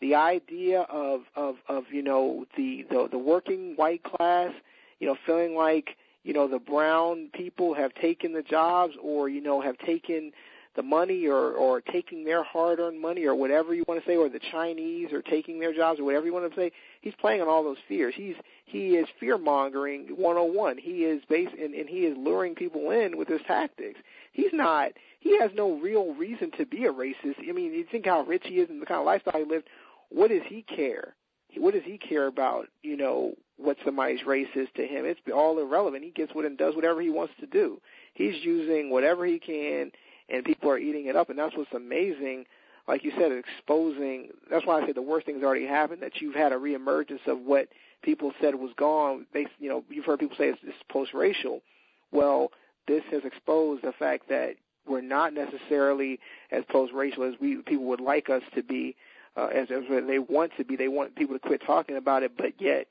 [0.00, 4.52] the idea of of of you know the the the working white class,
[5.00, 9.40] you know, feeling like you know the brown people have taken the jobs or you
[9.40, 10.32] know have taken
[10.78, 14.16] the money or or taking their hard earned money or whatever you want to say
[14.16, 17.40] or the Chinese or taking their jobs or whatever you want to say he's playing
[17.40, 18.14] on all those fears.
[18.16, 22.90] He's he is fear mongering 101 he is based and, and he is luring people
[22.90, 23.98] in with his tactics.
[24.32, 27.40] He's not he has no real reason to be a racist.
[27.48, 29.66] I mean you think how rich he is and the kind of lifestyle he lived
[30.10, 31.14] what does he care
[31.56, 35.58] what does he care about you know what somebody's race is to him it's all
[35.58, 37.80] irrelevant he gets what and does whatever he wants to do
[38.14, 39.90] he's using whatever he can
[40.28, 41.30] and people are eating it up.
[41.30, 42.44] And that's what's amazing.
[42.86, 44.30] Like you said, exposing.
[44.50, 46.02] That's why I said the worst thing's already happened.
[46.02, 47.68] That you've had a reemergence of what
[48.02, 49.26] people said was gone.
[49.32, 51.60] They, you know, you've heard people say it's, it's post-racial.
[52.12, 52.50] Well,
[52.86, 54.54] this has exposed the fact that
[54.86, 56.18] we're not necessarily
[56.50, 58.96] as post-racial as we people would like us to be,
[59.38, 60.76] uh, as, as they want to be.
[60.76, 62.88] They want people to quit talking about it, but yet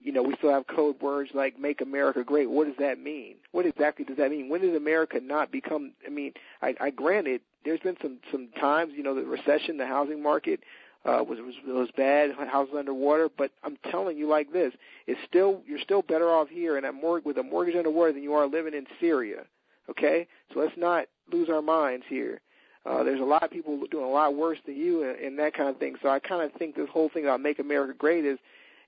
[0.00, 3.36] you know, we still have code words like "Make America Great." What does that mean?
[3.52, 4.48] What exactly does that mean?
[4.48, 5.92] When did America not become?
[6.06, 9.86] I mean, I, I granted there's been some some times, you know, the recession, the
[9.86, 10.60] housing market
[11.04, 13.28] uh, was was was bad, houses underwater.
[13.36, 14.74] But I'm telling you, like this,
[15.06, 18.22] it's still you're still better off here and a mor- with a mortgage underwater than
[18.22, 19.44] you are living in Syria.
[19.90, 22.40] Okay, so let's not lose our minds here.
[22.86, 25.54] Uh, there's a lot of people doing a lot worse than you and, and that
[25.54, 25.96] kind of thing.
[26.02, 28.38] So I kind of think this whole thing about "Make America Great" is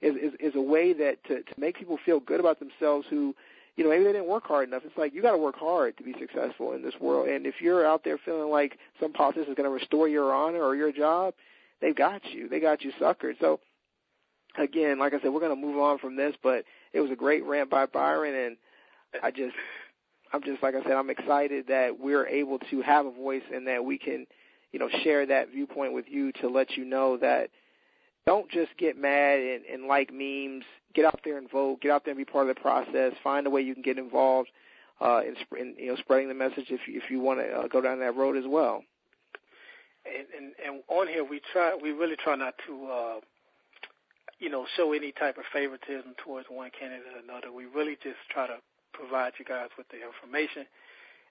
[0.00, 3.34] is, is is a way that to to make people feel good about themselves who
[3.76, 4.82] you know maybe they didn't work hard enough.
[4.84, 7.28] It's like you got to work hard to be successful in this world.
[7.28, 10.62] And if you're out there feeling like some politician is going to restore your honor
[10.62, 11.34] or your job
[11.80, 12.48] they've got you.
[12.48, 13.38] They got you suckered.
[13.40, 13.60] So
[14.56, 17.16] again like i said we're going to move on from this but it was a
[17.16, 18.56] great rant by byron and
[19.22, 19.54] i just
[20.32, 23.66] i'm just like i said i'm excited that we're able to have a voice and
[23.66, 24.26] that we can
[24.72, 27.50] you know share that viewpoint with you to let you know that
[28.28, 30.64] don't just get mad and, and like memes.
[30.94, 31.80] Get out there and vote.
[31.80, 33.14] Get out there and be part of the process.
[33.24, 34.50] Find a way you can get involved
[35.00, 37.80] uh, in, in you know spreading the message if if you want to uh, go
[37.80, 38.82] down that road as well.
[40.04, 43.20] And, and and on here we try we really try not to uh,
[44.38, 47.50] you know show any type of favoritism towards one candidate or another.
[47.50, 48.56] We really just try to
[48.92, 50.66] provide you guys with the information.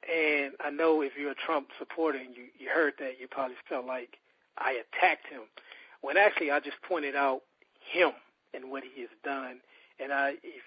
[0.06, 3.56] And I know if you're a Trump supporter and you, you heard that, you probably
[3.67, 4.17] felt like
[4.58, 5.41] I attacked him
[6.02, 7.41] when actually I just pointed out
[7.80, 8.12] him
[8.54, 9.60] and what he has done,
[10.00, 10.63] and I if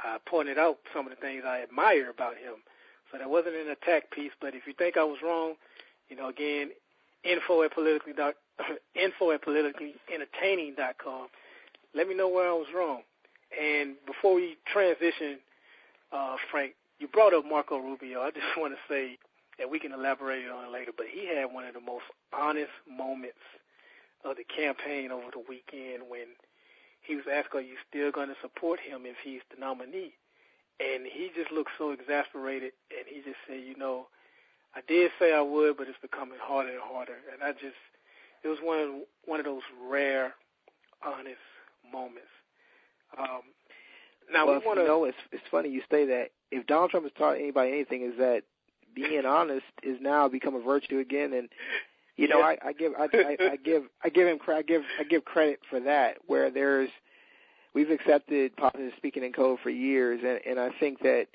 [0.00, 2.56] I pointed out some of the things I admire about him.
[3.10, 5.54] So that wasn't an attack piece, but if you think I was wrong,
[6.08, 6.70] you know, again,
[7.24, 8.34] info at politically dot,
[8.94, 11.28] info at politicallyentertaining.com.
[11.94, 13.02] Let me know where I was wrong.
[13.60, 15.38] And before we transition,
[16.12, 18.20] uh, Frank, you brought up Marco Rubio.
[18.20, 19.18] I just want to say
[19.58, 22.72] that we can elaborate on it later, but he had one of the most honest
[22.88, 23.42] moments
[24.24, 26.38] of the campaign over the weekend when
[27.00, 30.14] he was asked, "Are you still going to support him if he's the nominee?"
[30.80, 34.08] And he just looked so exasperated, and he just said, "You know,
[34.74, 37.80] I did say I would, but it's becoming harder and harder." And I just,
[38.44, 38.90] it was one of
[39.24, 40.34] one of those rare,
[41.04, 41.42] honest
[41.92, 42.30] moments.
[43.18, 43.42] Um,
[44.30, 44.82] now well, we want to.
[44.82, 46.30] You know, it's it's funny you say that.
[46.50, 48.42] If Donald Trump has taught anybody anything, is that
[48.94, 51.48] being honest is now become a virtue again, and
[52.16, 55.04] you know, I, I give I, I, I give I give him I give I
[55.04, 56.18] give credit for that.
[56.26, 56.90] Where there's
[57.74, 61.28] we've accepted positive speaking in code for years, and and I think that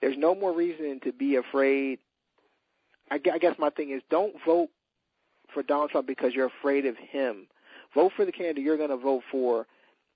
[0.00, 1.98] there's no more reason to be afraid.
[3.10, 4.68] I, I guess my thing is don't vote
[5.52, 7.46] for Donald Trump because you're afraid of him.
[7.94, 9.66] Vote for the candidate you're going to vote for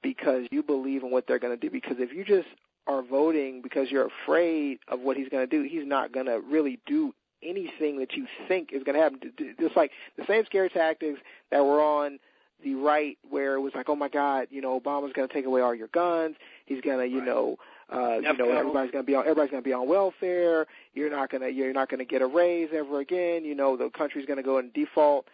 [0.04, 1.70] because you believe in what they're going to do.
[1.70, 2.46] Because if you just
[2.86, 6.38] are voting because you're afraid of what he's going to do, he's not going to
[6.40, 7.12] really do
[7.42, 9.18] anything that you think is going to happen.
[9.58, 11.18] Just like the same scare tactics
[11.50, 12.18] that were on
[12.62, 15.44] the right, where it was like, oh my God, you know, Obama's going to take
[15.44, 16.36] away all your guns.
[16.66, 17.26] He's going to, you right.
[17.26, 17.56] know,
[17.92, 20.66] uh, you know, everybody's going to be on everybody's going to be on welfare.
[20.94, 23.44] You're not going to you're not going to get a raise ever again.
[23.44, 25.26] You know, the country's going to go in default.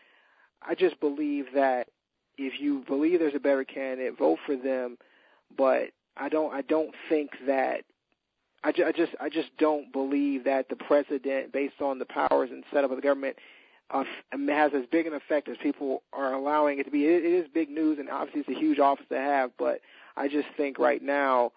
[0.62, 1.88] I just believe that
[2.40, 4.96] if you believe there's a better candidate, vote for them.
[5.57, 7.85] But I don't I don't think that
[8.64, 12.50] I, ju- I just I just don't believe that the president, based on the powers
[12.50, 13.37] and setup of the government,
[13.90, 14.05] uh,
[14.48, 17.07] has as big an effect as people are allowing it to be.
[17.07, 19.50] It, it is big news, and obviously it's a huge office to have.
[19.59, 19.81] But
[20.16, 21.53] I just think right now,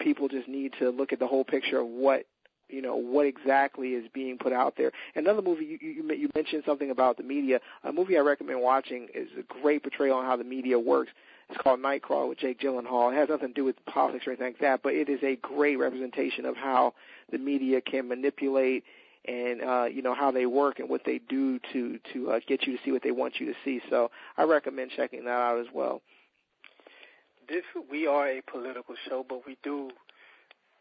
[0.00, 2.24] people just need to look at the whole picture of what
[2.68, 4.92] you know what exactly is being put out there.
[5.14, 7.60] Another movie you, you you mentioned something about the media.
[7.84, 11.12] A movie I recommend watching is a great portrayal on how the media works.
[11.48, 13.12] It's called Nightcrawler with Jake Gyllenhaal.
[13.12, 15.36] It has nothing to do with politics or anything like that, but it is a
[15.36, 16.92] great representation of how
[17.32, 18.84] the media can manipulate
[19.24, 22.66] and uh, you know how they work and what they do to to uh, get
[22.66, 23.80] you to see what they want you to see.
[23.90, 26.02] So I recommend checking that out as well.
[27.48, 29.90] This we are a political show, but we do,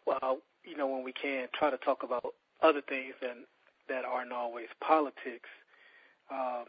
[0.05, 2.25] well, you know, when we can try to talk about
[2.61, 3.45] other things than
[3.89, 5.49] that aren't always politics.
[6.31, 6.65] Um,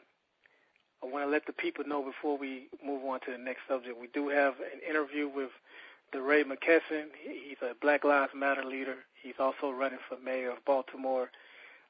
[1.03, 3.97] I want to let the people know before we move on to the next subject.
[4.01, 5.51] We do have an interview with
[6.13, 7.07] DeRay McKesson.
[7.23, 8.97] He's a Black Lives Matter leader.
[9.23, 11.31] He's also running for mayor of Baltimore.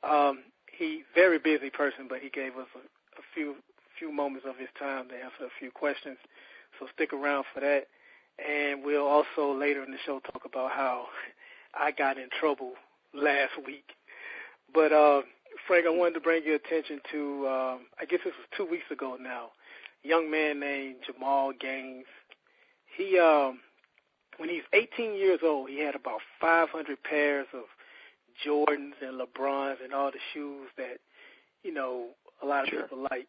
[0.02, 0.40] Um,
[0.76, 3.56] he very busy person, but he gave us a, a few
[3.98, 6.18] few moments of his time to answer a few questions.
[6.78, 7.88] So stick around for that.
[8.38, 11.06] And we'll also later in the show talk about how
[11.78, 12.72] I got in trouble
[13.14, 13.92] last week.
[14.74, 15.22] But uh,
[15.66, 18.90] Frank, I wanted to bring your attention to, um, I guess this was two weeks
[18.90, 19.50] ago now,
[20.04, 22.06] a young man named Jamal Gaines.
[22.96, 23.60] He, um,
[24.38, 27.64] when he's 18 years old, he had about 500 pairs of
[28.44, 30.98] Jordans and LeBrons and all the shoes that,
[31.62, 32.08] you know,
[32.42, 32.82] a lot of sure.
[32.82, 33.26] people like.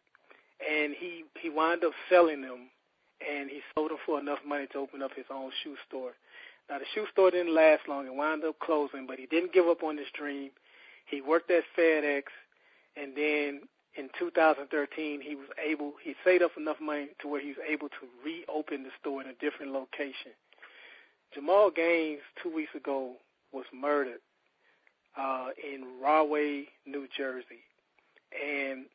[0.60, 2.68] And he he wound up selling them,
[3.26, 6.12] and he sold them for enough money to open up his own shoe store.
[6.70, 9.66] Now the shoe store didn't last long; it wound up closing, but he didn't give
[9.66, 10.50] up on his dream.
[11.06, 12.22] He worked at FedEx,
[12.96, 13.62] and then
[13.96, 17.88] in 2013 he was able he saved up enough money to where he was able
[17.88, 20.32] to reopen the store in a different location.
[21.34, 23.14] Jamal Gaines two weeks ago
[23.52, 24.20] was murdered
[25.16, 27.64] uh, in Rahway, New Jersey,
[28.32, 28.86] and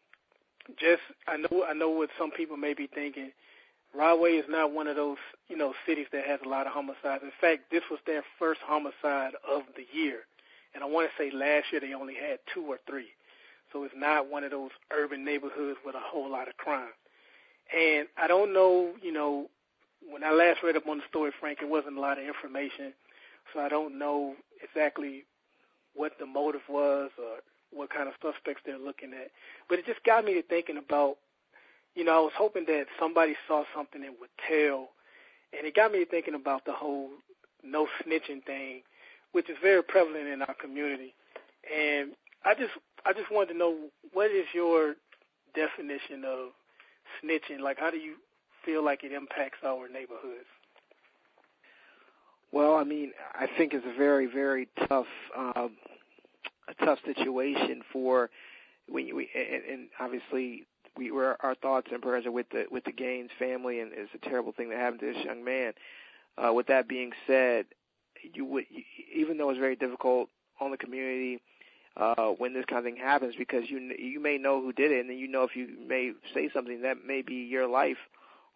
[0.80, 3.32] just I know I know what some people may be thinking.
[3.96, 7.24] Rahway is not one of those you know cities that has a lot of homicides.
[7.24, 10.22] In fact, this was their first homicide of the year
[10.76, 13.08] and I want to say last year they only had two or three.
[13.72, 16.92] So it's not one of those urban neighborhoods with a whole lot of crime.
[17.76, 19.50] And I don't know, you know,
[20.08, 22.94] when I last read up on the story, Frank, it wasn't a lot of information,
[23.54, 25.24] so I don't know exactly
[25.96, 27.40] what the motive was or
[27.72, 29.32] what kind of suspects they're looking at.
[29.68, 31.18] But it just got me to thinking about,
[31.96, 34.90] you know, I was hoping that somebody saw something and would tell,
[35.58, 37.10] and it got me thinking about the whole
[37.64, 38.82] no snitching thing
[39.36, 41.14] which is very prevalent in our community.
[41.70, 42.12] And
[42.46, 42.72] I just
[43.06, 43.76] I just wanted to know
[44.14, 44.96] what is your
[45.54, 46.52] definition of
[47.22, 47.60] snitching?
[47.60, 48.16] Like, how do you
[48.64, 50.48] feel like it impacts our neighborhoods?
[52.54, 55.72] Well, I mean, I think it's a very, very tough, um,
[56.70, 58.30] a tough situation for
[58.88, 60.64] when you, and, and obviously
[60.98, 64.14] we were our thoughts and prayers are with the with the Gaines family, and it's
[64.14, 65.74] a terrible thing that happened to this young man.
[66.38, 67.66] Uh, with that being said,
[68.34, 68.66] you would,
[69.14, 70.30] even though it's very difficult
[70.60, 71.42] on the community
[71.98, 75.00] uh, when this kind of thing happens, because you you may know who did it,
[75.00, 77.98] and then you know if you may say something that may be your life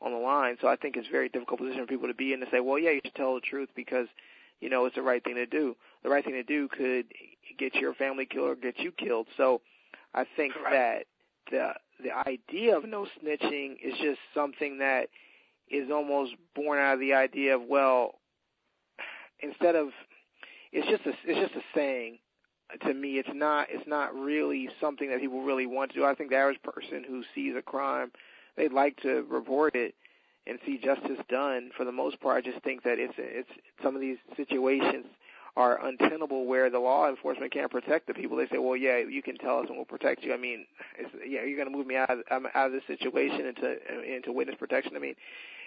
[0.01, 0.57] on the line.
[0.61, 2.59] So I think it's a very difficult position for people to be in to say,
[2.59, 4.07] well, yeah, you should tell the truth because
[4.61, 5.75] you know it's the right thing to do.
[6.03, 7.05] The right thing to do could
[7.57, 9.27] get your family killed or get you killed.
[9.37, 9.61] So
[10.13, 10.71] I think right.
[10.71, 11.05] that
[11.51, 15.09] the the idea of no snitching is just something that
[15.69, 18.15] is almost born out of the idea of well
[19.41, 19.89] instead of
[20.71, 22.19] it's just a it's just a saying.
[22.85, 26.05] To me it's not it's not really something that people really want to do.
[26.05, 28.11] I think the average person who sees a crime
[28.57, 29.95] they'd like to report it
[30.45, 31.71] and see justice done.
[31.75, 33.49] For the most part i just think that it's it's
[33.83, 35.05] some of these situations
[35.59, 38.37] are untenable where the law enforcement can't protect the people.
[38.37, 40.33] They say well yeah you can tell us and we'll protect you.
[40.33, 40.65] I mean
[40.97, 44.31] it's yeah you're going to move me out of, out of this situation into into
[44.31, 44.93] witness protection.
[44.95, 45.15] I mean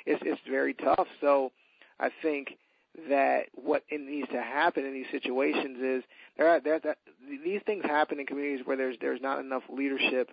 [0.06, 1.06] it's it's very tough.
[1.20, 1.52] So
[2.00, 2.56] i think
[3.08, 6.02] that what needs to happen in these situations is
[6.38, 6.96] there are there that
[7.44, 10.30] these things happen in communities where there's there's not enough leadership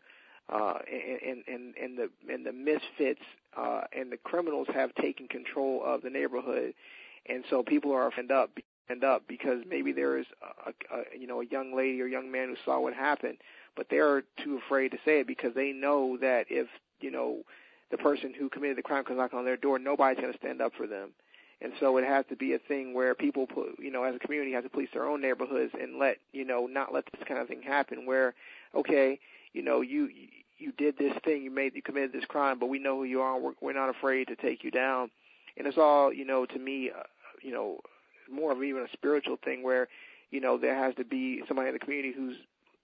[0.48, 3.22] uh and and and the and the misfits
[3.58, 6.74] uh and the criminals have taken control of the neighborhood.
[7.28, 8.52] And so people are end up
[8.90, 10.26] end up because maybe there is
[10.66, 13.38] a, a you know a young lady or young man who saw what happened
[13.76, 16.68] but they're too afraid to say it because they know that if
[17.00, 17.38] you know
[17.92, 20.62] the person who committed the crime comes knock on their door nobody's going to stand
[20.62, 21.12] up for them
[21.62, 24.20] and so it has to be a thing where people, put, you know, as a
[24.20, 27.40] community, have to police their own neighborhoods and let, you know, not let this kind
[27.40, 28.06] of thing happen.
[28.06, 28.34] Where,
[28.74, 29.20] okay,
[29.52, 30.10] you know, you
[30.58, 33.22] you did this thing, you made, you committed this crime, but we know who you
[33.22, 33.40] are.
[33.40, 35.10] We're, we're not afraid to take you down.
[35.58, 37.04] And it's all, you know, to me, uh,
[37.42, 37.80] you know,
[38.32, 39.88] more of even a spiritual thing where,
[40.32, 42.36] you know, there has to be somebody in the community who's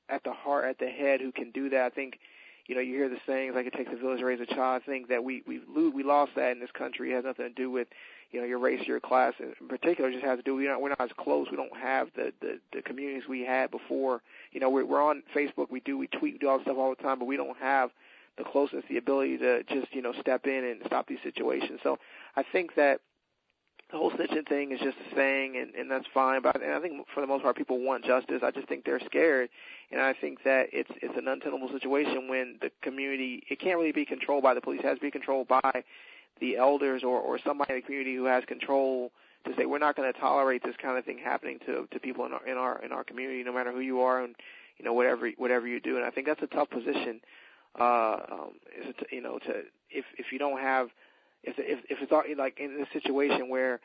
[0.10, 1.86] at the heart, at the head, who can do that.
[1.86, 2.20] I think
[2.68, 4.82] you know, you hear the sayings like it takes a village to raise a child.
[4.82, 7.12] I think that we we we lost that in this country.
[7.12, 7.88] It has nothing to do with
[8.32, 10.10] you know your race, your class in particular.
[10.10, 11.48] It just has to do we're not we're not as close.
[11.52, 14.22] We don't have the the, the communities we had before.
[14.52, 15.70] You know, we're, we're on Facebook.
[15.70, 17.58] We do we tweet, we do all this stuff all the time, but we don't
[17.58, 17.92] have
[18.38, 21.80] the closeness, the ability to just you know step in and stop these situations.
[21.84, 22.00] So
[22.36, 23.02] I think that
[23.96, 26.42] the whole snitching thing is just a saying, and, and that's fine.
[26.42, 28.42] But and I think for the most part, people want justice.
[28.44, 29.50] I just think they're scared,
[29.90, 33.94] and I think that it's it's an untenable situation when the community it can't really
[33.94, 34.82] be controlled by the police.
[34.82, 35.84] It has to be controlled by
[36.42, 39.12] the elders or or somebody in the community who has control
[39.46, 42.26] to say we're not going to tolerate this kind of thing happening to to people
[42.26, 44.36] in our in our in our community, no matter who you are and
[44.78, 45.96] you know whatever whatever you do.
[45.96, 47.22] And I think that's a tough position.
[47.80, 50.90] Uh, um, is it, you know to if if you don't have
[51.48, 53.80] if if it's like in a situation where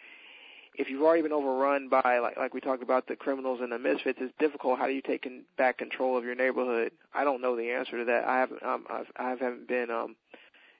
[0.75, 3.79] if you've already been overrun by like like we talked about the criminals and the
[3.79, 4.79] misfits, it's difficult.
[4.79, 6.93] How do you take back control of your neighborhood?
[7.15, 8.25] I don't know the answer to that.
[8.25, 10.17] I haven't um I've, I haven't been um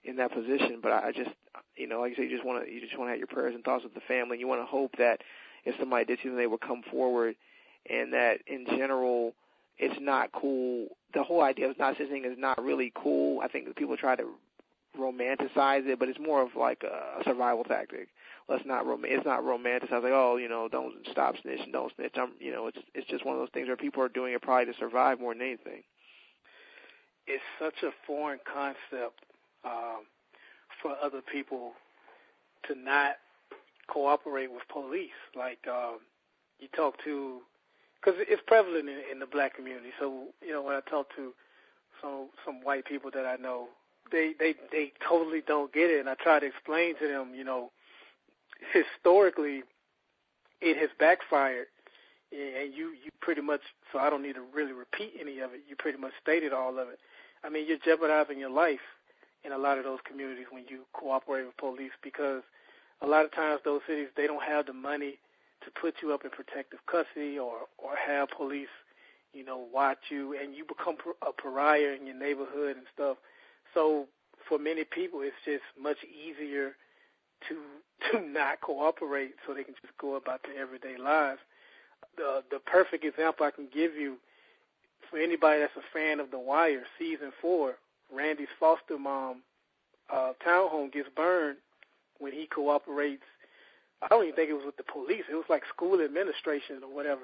[0.03, 1.29] in that position, but I just
[1.75, 3.27] you know like I say, you just want to you just want to have your
[3.27, 4.39] prayers and thoughts with the family.
[4.39, 5.21] You want to hope that
[5.65, 7.35] if somebody did something, they would come forward,
[7.89, 9.33] and that in general
[9.77, 10.87] it's not cool.
[11.13, 13.41] The whole idea of not snitching is not really cool.
[13.41, 14.25] I think people try to
[14.97, 18.09] romanticize it, but it's more of like a survival tactic.
[18.49, 22.15] Let's not rom- it's not romanticized like oh you know don't stop snitching, don't snitch.
[22.15, 24.41] I'm you know it's it's just one of those things where people are doing it
[24.41, 25.83] probably to survive more than anything.
[27.27, 29.21] It's such a foreign concept
[29.63, 30.05] um,
[30.81, 31.73] for other people
[32.67, 33.17] to not
[33.87, 35.09] cooperate with police.
[35.35, 35.99] Like um,
[36.59, 37.39] you talk to,
[37.99, 39.89] because it's prevalent in, in the black community.
[39.99, 41.33] So you know when I talk to
[42.01, 43.67] some some white people that I know
[44.11, 47.43] they they they totally don't get it, and I try to explain to them, you
[47.43, 47.71] know,
[48.73, 49.63] historically,
[50.61, 51.67] it has backfired,
[52.31, 53.61] and you you pretty much.
[53.91, 55.61] So I don't need to really repeat any of it.
[55.67, 56.99] You pretty much stated all of it.
[57.43, 58.79] I mean, you're jeopardizing your life
[59.43, 62.43] in a lot of those communities when you cooperate with police because
[63.01, 65.17] a lot of times those cities they don't have the money
[65.63, 68.73] to put you up in protective custody or or have police
[69.33, 70.95] you know watch you and you become
[71.27, 73.17] a pariah in your neighborhood and stuff
[73.73, 74.07] so
[74.47, 76.75] for many people, it's just much easier
[77.49, 77.57] to
[78.11, 81.39] to not cooperate, so they can just go about their everyday lives.
[82.17, 84.17] The the perfect example I can give you
[85.09, 87.75] for anybody that's a fan of The Wire, season four,
[88.13, 89.41] Randy's foster mom
[90.11, 91.57] uh, townhome gets burned
[92.19, 93.23] when he cooperates.
[94.01, 95.23] I don't even think it was with the police.
[95.29, 97.21] It was like school administration or whatever.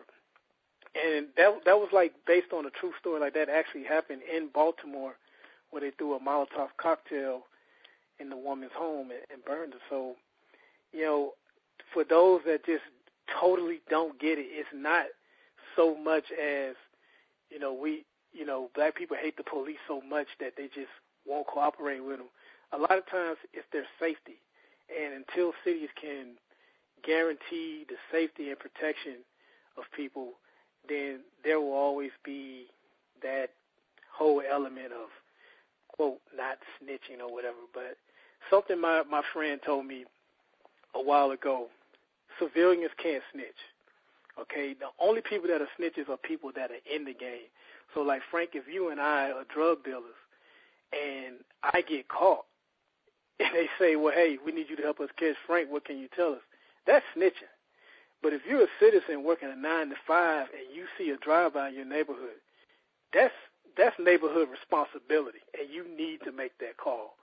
[0.96, 3.20] And that that was like based on a true story.
[3.20, 5.16] Like that actually happened in Baltimore
[5.72, 7.42] where they threw a Molotov cocktail
[8.20, 9.80] in the woman's home and, and burned her.
[9.90, 10.16] So,
[10.92, 11.32] you know,
[11.94, 12.84] for those that just
[13.40, 15.06] totally don't get it, it's not
[15.76, 16.76] so much as,
[17.50, 20.92] you know, we, you know, black people hate the police so much that they just
[21.26, 22.28] won't cooperate with them.
[22.74, 24.40] A lot of times it's their safety.
[24.90, 26.36] And until cities can
[27.06, 29.18] guarantee the safety and protection
[29.78, 30.34] of people,
[30.88, 32.68] then there will always be
[33.22, 33.50] that
[34.12, 35.10] whole element of
[35.98, 37.98] quote not snitching or whatever, but
[38.50, 40.06] something my my friend told me
[40.96, 41.68] a while ago.
[42.40, 43.62] Civilians can't snitch.
[44.40, 47.50] Okay, the only people that are snitches are people that are in the game.
[47.94, 50.18] So, like Frank, if you and I are drug dealers,
[50.94, 52.46] and I get caught,
[53.40, 55.72] and they say, "Well, hey, we need you to help us catch Frank.
[55.72, 56.42] What can you tell us?"
[56.86, 57.52] That's snitching.
[58.22, 61.70] But if you're a citizen working a nine to five and you see a drive-by
[61.70, 62.42] in your neighborhood,
[63.14, 63.34] that's
[63.78, 67.16] that's neighborhood responsibility, and you need to make that call.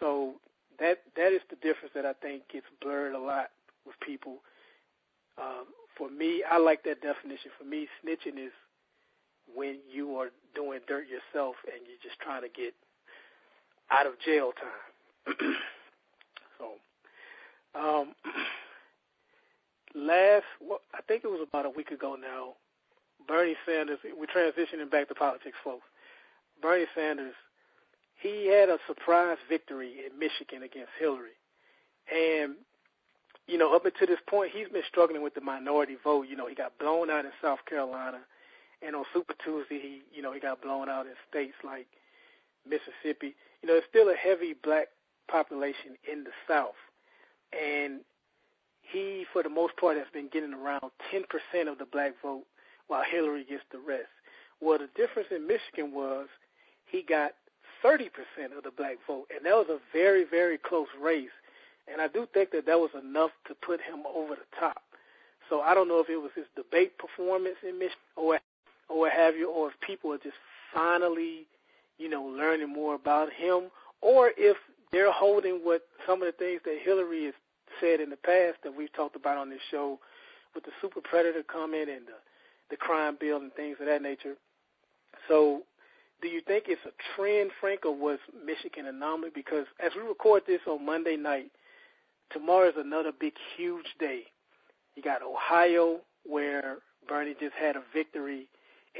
[0.00, 0.34] So
[0.78, 3.50] that that is the difference that I think gets blurred a lot
[3.86, 4.38] with people.
[5.38, 5.66] Um,
[5.96, 7.50] for me, I like that definition.
[7.58, 8.52] For me, snitching is
[9.54, 12.74] when you are doing dirt yourself and you're just trying to get
[13.90, 15.36] out of jail time.
[16.58, 18.14] so, um,
[19.94, 22.54] last, well, I think it was about a week ago now,
[23.26, 25.84] Bernie Sanders, we're transitioning back to politics, folks.
[26.60, 27.34] Bernie Sanders,
[28.20, 31.36] he had a surprise victory in Michigan against Hillary.
[32.12, 32.54] And,
[33.46, 36.28] you know, up until this point, he's been struggling with the minority vote.
[36.28, 38.20] You know, he got blown out in South Carolina.
[38.80, 41.86] And on Super Tuesday, he, you know, he got blown out in states like
[42.68, 43.34] Mississippi.
[43.62, 44.88] You know, there's still a heavy black
[45.28, 46.78] population in the South.
[47.52, 48.00] And
[48.82, 52.44] he, for the most part, has been getting around 10% of the black vote
[52.92, 54.12] while Hillary gets the rest.
[54.60, 56.26] Well, the difference in Michigan was
[56.84, 57.32] he got
[57.82, 58.10] 30%
[58.54, 61.32] of the black vote, and that was a very, very close race.
[61.90, 64.82] And I do think that that was enough to put him over the top.
[65.48, 68.38] So I don't know if it was his debate performance in Michigan or
[68.90, 70.36] or what have you, or if people are just
[70.74, 71.46] finally,
[71.96, 73.70] you know, learning more about him,
[74.02, 74.58] or if
[74.92, 77.34] they're holding what some of the things that Hillary has
[77.80, 79.98] said in the past that we've talked about on this show
[80.54, 82.18] with the super predator comment and the
[82.72, 84.34] the crime bill and things of that nature.
[85.28, 85.60] So,
[86.22, 89.30] do you think it's a trend, Frank, or was Michigan anomaly?
[89.34, 91.50] Because as we record this on Monday night,
[92.32, 94.22] tomorrow is another big, huge day.
[94.96, 98.48] You got Ohio, where Bernie just had a victory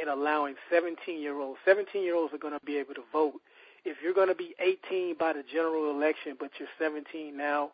[0.01, 1.59] in allowing 17-year-olds.
[1.67, 3.41] 17-year-olds are going to be able to vote.
[3.87, 7.71] If you're going to be 18 by the general election, but you're 17 now,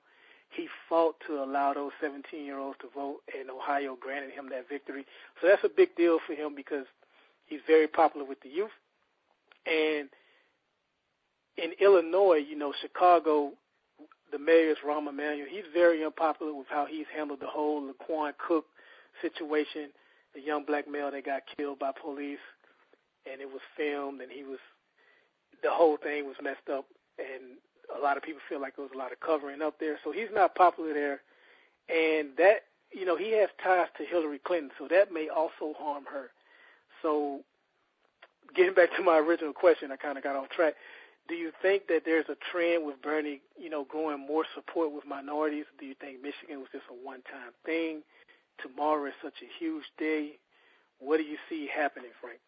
[0.51, 4.69] he fought to allow those 17 year olds to vote, and Ohio granted him that
[4.69, 5.05] victory.
[5.41, 6.87] So that's a big deal for him because
[7.47, 8.71] he's very popular with the youth.
[9.67, 10.09] And
[11.57, 13.53] in Illinois, you know, Chicago,
[14.33, 15.49] the mayor is Rahm Emanuel.
[15.51, 18.65] He's very unpopular with how he's handled the whole Laquan Cook
[19.21, 19.91] situation,
[20.35, 22.39] the young black male that got killed by police,
[23.31, 24.59] and it was filmed, and he was
[25.63, 26.87] the whole thing was messed up,
[27.19, 27.59] and
[27.97, 29.99] a lot of people feel like there was a lot of covering up there.
[30.05, 31.21] So he's not popular there,
[31.89, 36.05] and that you know he has ties to Hillary Clinton, so that may also harm
[36.13, 36.31] her.
[37.03, 37.41] So
[38.55, 40.75] getting back to my original question, I kind of got off track.
[41.29, 45.05] Do you think that there's a trend with Bernie, you know, growing more support with
[45.07, 45.67] minorities?
[45.79, 48.01] Do you think Michigan was just a one-time thing?
[48.63, 50.39] Tomorrow is such a huge day.
[51.01, 52.41] What do you see happening, Frank?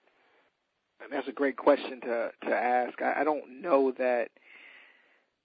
[1.11, 3.01] That's a great question to to ask.
[3.01, 4.29] I, I don't know that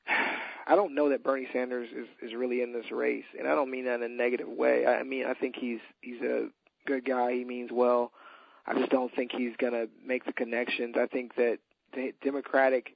[0.68, 3.70] I don't know that Bernie Sanders is is really in this race, and I don't
[3.70, 4.86] mean that in a negative way.
[4.86, 6.49] I mean I think he's he's a
[6.86, 7.34] good guy.
[7.34, 8.12] He means well.
[8.68, 10.95] I just don't think he's going to make the connections.
[10.99, 11.60] I think that
[11.93, 12.95] the Democratic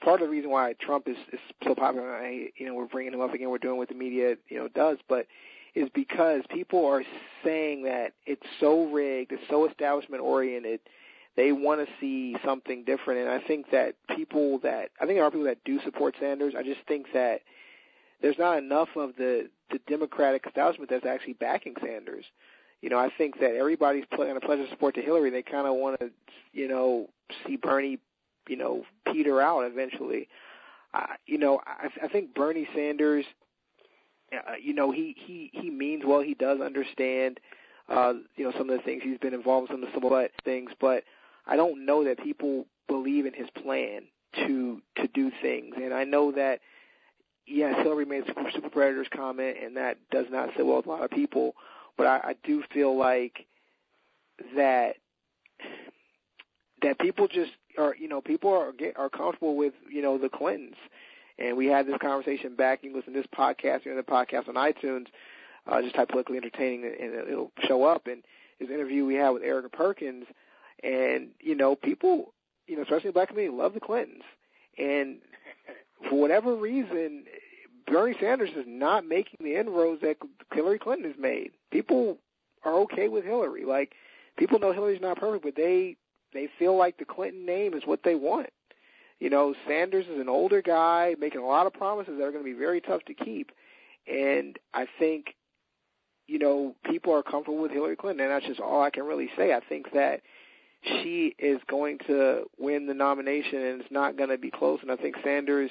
[0.00, 3.12] part of the reason why Trump is, is so popular, I, you know, we're bringing
[3.12, 3.50] him up again.
[3.50, 5.26] We're doing what the media, you know, does, but
[5.74, 7.02] is because people are
[7.44, 10.80] saying that it's so rigged, it's so establishment oriented
[11.36, 13.20] they want to see something different.
[13.20, 16.54] And I think that people that I think there are people that do support Sanders.
[16.56, 17.42] I just think that
[18.22, 22.24] there's not enough of the the Democratic establishment that's actually backing Sanders.
[22.80, 25.30] You know, I think that everybody's playing a pledge of support to Hillary.
[25.30, 26.10] They kind of want to,
[26.52, 27.08] you know,
[27.46, 27.98] see Bernie,
[28.48, 30.28] you know, peter out eventually.
[30.94, 33.24] Uh, you know, I, I think Bernie Sanders,
[34.32, 36.20] uh, you know, he he he means well.
[36.20, 37.40] He does understand,
[37.88, 40.70] uh, you know, some of the things he's been involved in some of the things,
[40.80, 41.02] but
[41.46, 44.02] I don't know that people believe in his plan
[44.34, 45.74] to to do things.
[45.76, 46.60] And I know that
[47.46, 50.90] yes, Hillary made a super, predators comment, and that does not sit well with a
[50.90, 51.54] lot of people.
[51.96, 53.46] But I, I do feel like
[54.56, 54.96] that
[56.82, 60.28] that people just are you know people are get, are comfortable with you know the
[60.28, 60.76] Clintons.
[61.38, 62.82] And we had this conversation back.
[62.82, 65.06] You listen to this podcast, you know, the podcast on iTunes.
[65.66, 68.06] Uh, just type politically entertaining, and it'll show up.
[68.06, 68.22] And
[68.58, 70.24] his interview we had with Erica Perkins,
[70.82, 72.34] and, you know, people,
[72.66, 74.22] you know, especially the black community, love the Clintons.
[74.78, 75.18] And
[76.08, 77.24] for whatever reason,
[77.86, 80.16] Bernie Sanders is not making the inroads that
[80.52, 81.52] Hillary Clinton has made.
[81.70, 82.18] People
[82.64, 83.64] are okay with Hillary.
[83.64, 83.92] Like,
[84.36, 85.96] people know Hillary's not perfect, but they
[86.32, 88.50] they feel like the Clinton name is what they want.
[89.20, 92.44] You know, Sanders is an older guy making a lot of promises that are going
[92.44, 93.52] to be very tough to keep.
[94.06, 95.34] And I think,
[96.26, 99.30] you know, people are comfortable with Hillary Clinton, and that's just all I can really
[99.36, 99.54] say.
[99.54, 100.20] I think that
[100.86, 104.80] she is going to win the nomination, and it's not going to be close.
[104.82, 105.70] And I think Sanders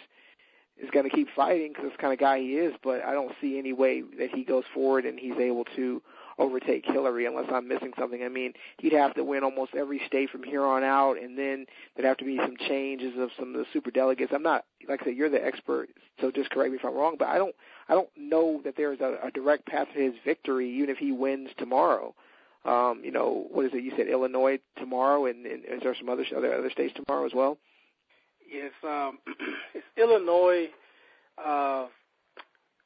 [0.81, 2.73] is going to keep fighting because it's the kind of guy he is.
[2.83, 6.01] But I don't see any way that he goes forward and he's able to
[6.37, 8.23] overtake Hillary unless I'm missing something.
[8.23, 11.65] I mean, he'd have to win almost every state from here on out, and then
[11.95, 14.33] there'd have to be some changes of some of the super delegates.
[14.35, 15.89] I'm not like I said, you're the expert,
[16.19, 17.15] so just correct me if I'm wrong.
[17.17, 17.55] But I don't,
[17.87, 21.13] I don't know that there's a, a direct path to his victory, even if he
[21.13, 22.13] wins tomorrow
[22.65, 23.83] um, you know, what is it?
[23.83, 27.33] You said Illinois tomorrow, and, and is there some other other other states tomorrow as
[27.33, 27.57] well?
[28.51, 29.19] Yes, um,
[29.73, 30.69] it's Illinois,
[31.43, 31.85] uh,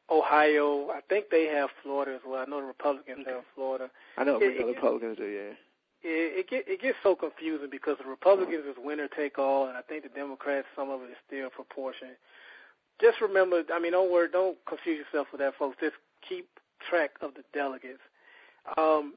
[0.10, 0.90] Ohio.
[0.90, 2.42] I think they have Florida as well.
[2.42, 3.32] I know the Republicans okay.
[3.32, 3.90] have Florida.
[4.18, 5.54] I know it, the Republicans do, yeah.
[6.02, 9.78] It, it get it gets so confusing because the Republicans is winner take all, and
[9.78, 12.10] I think the Democrats some of it is still proportion.
[13.00, 15.78] Just remember, I mean, don't worry, don't confuse yourself with that, folks.
[15.80, 15.96] Just
[16.28, 16.50] keep
[16.82, 18.02] track of the delegates.
[18.78, 19.14] Um,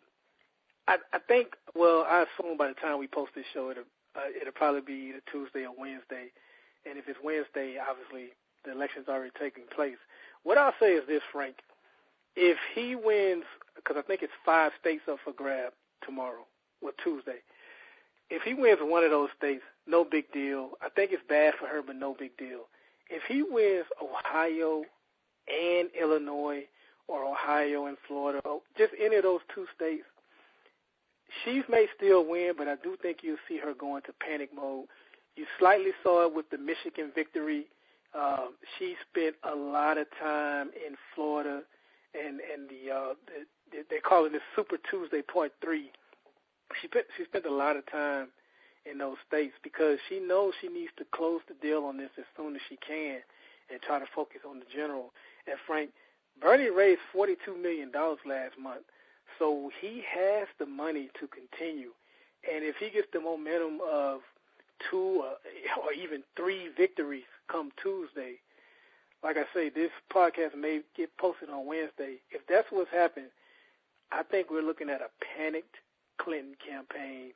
[0.89, 3.85] I, I think, well, I assume by the time we post this show, it'll,
[4.16, 6.33] uh, it'll probably be either Tuesday or Wednesday.
[6.85, 8.30] And if it's Wednesday, obviously
[8.64, 9.97] the election's already taking place.
[10.43, 11.57] What I'll say is this, Frank.
[12.35, 13.45] If he wins,
[13.76, 15.72] because I think it's five states up for grab
[16.05, 16.47] tomorrow,
[16.80, 17.39] or Tuesday.
[18.30, 20.70] If he wins one of those states, no big deal.
[20.80, 22.68] I think it's bad for her, but no big deal.
[23.11, 24.85] If he wins Ohio
[25.47, 26.64] and Illinois,
[27.09, 28.41] or Ohio and Florida,
[28.78, 30.05] just any of those two states,
[31.45, 34.87] she may still win, but I do think you'll see her go into panic mode.
[35.37, 37.66] You slightly saw it with the Michigan victory.
[38.14, 41.62] Uh, she spent a lot of time in Florida,
[42.14, 43.14] and and the, uh,
[43.70, 45.91] the they call it the Super Tuesday Part Three.
[46.80, 48.28] She spent she spent a lot of time
[48.85, 52.24] in those states because she knows she needs to close the deal on this as
[52.37, 53.20] soon as she can
[53.70, 55.12] and try to focus on the general.
[55.47, 55.91] And Frank,
[56.41, 58.85] Bernie raised forty-two million dollars last month.
[59.39, 61.91] So he has the money to continue.
[62.51, 64.20] And if he gets the momentum of
[64.91, 65.37] two or,
[65.83, 68.37] or even three victories come Tuesday,
[69.22, 72.16] like I say, this podcast may get posted on Wednesday.
[72.30, 73.28] If that's what's happened,
[74.11, 75.76] I think we're looking at a panicked
[76.18, 77.30] Clinton campaign,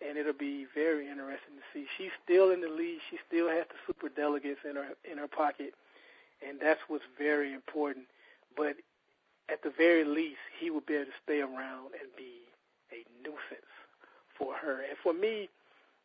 [0.00, 1.86] and it'll be very interesting to see.
[1.98, 2.98] She's still in the lead.
[3.10, 5.74] She still has the super delegates in her in her pocket,
[6.46, 8.06] and that's what's very important.
[8.56, 8.76] But
[9.50, 12.44] at the very least, he would be able to stay around and be
[12.92, 13.72] a nuisance
[14.38, 14.80] for her.
[14.80, 15.48] And for me,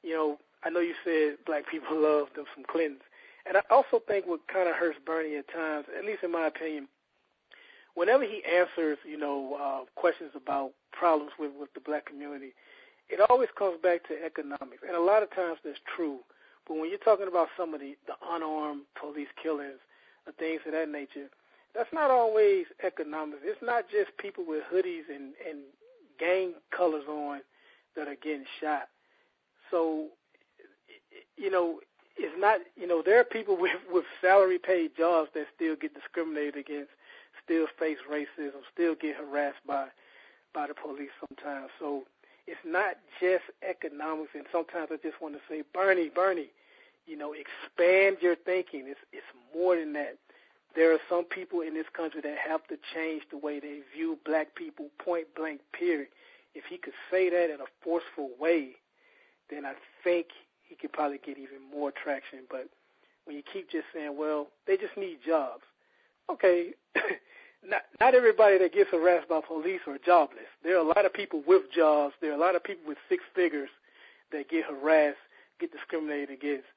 [0.04, 3.02] you know, I know you said black people love them some Clintons.
[3.46, 6.48] And I also think what kind of hurts Bernie at times, at least in my
[6.48, 6.88] opinion,
[7.96, 12.54] whenever he answers, you know, uh, questions about problems with, with the black community,
[13.10, 14.84] it always comes back to economics.
[14.86, 16.20] And a lot of times that's true.
[16.68, 19.80] But when you're talking about some of the, the unarmed police killings,
[20.28, 21.30] or things of that nature,
[21.76, 23.42] that's not always economics.
[23.44, 25.60] It's not just people with hoodies and, and
[26.20, 27.42] gang colors on
[27.96, 28.90] that are getting shot.
[29.72, 30.08] So,
[31.38, 31.80] you know,
[32.18, 35.94] it's not, you know, there are people with, with salary paid jobs that still get
[35.94, 36.92] discriminated against,
[37.44, 39.88] still face racism, still get harassed by,
[40.54, 41.70] by the police sometimes.
[41.80, 42.04] So
[42.48, 44.32] it's not just economics.
[44.34, 46.50] And sometimes I just want to say, Bernie, Bernie,
[47.06, 48.86] you know, expand your thinking.
[48.88, 50.18] It's, it's more than that
[50.80, 54.18] there are some people in this country that have to change the way they view
[54.26, 56.08] black people, point blank, period.
[56.56, 58.78] If he could say that in a forceful way,
[59.50, 59.74] then I
[60.06, 60.28] think
[60.64, 62.40] he could probably get even more traction.
[62.50, 62.70] But
[63.26, 65.64] when you keep just saying, well, they just need jobs.
[66.32, 66.70] Okay,
[67.68, 70.48] not, not everybody that gets harassed by police are jobless.
[70.64, 72.14] There are a lot of people with jobs.
[72.22, 73.70] There are a lot of people with six figures
[74.32, 75.18] that get harassed,
[75.60, 76.68] get discriminated against.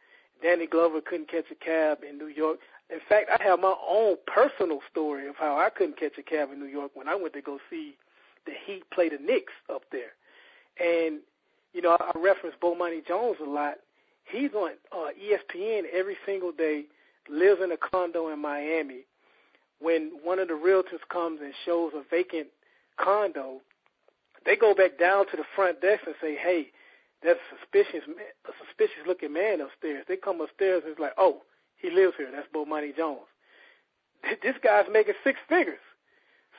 [0.42, 2.59] Danny Glover couldn't catch a cab in New York.
[2.91, 6.51] In fact, I have my own personal story of how I couldn't catch a cab
[6.53, 7.97] in New York when I went to go see
[8.47, 10.12] the Heat play the Knicks up there.
[10.78, 11.20] And,
[11.72, 13.74] you know, I reference Bomani Jones a lot.
[14.24, 16.85] He's on uh, ESPN every single day,
[17.28, 19.07] lives in a condo in Miami.
[19.80, 22.49] When one of the realtors comes and shows a vacant
[22.99, 23.61] condo,
[24.45, 26.68] they go back down to the front desk and say, hey,
[27.22, 30.05] there's a suspicious, a suspicious looking man upstairs.
[30.09, 31.43] They come upstairs and it's like, oh,
[31.83, 32.30] he lives here.
[32.33, 33.20] That's Bomani Jones.
[34.43, 35.80] This guy's making six figures.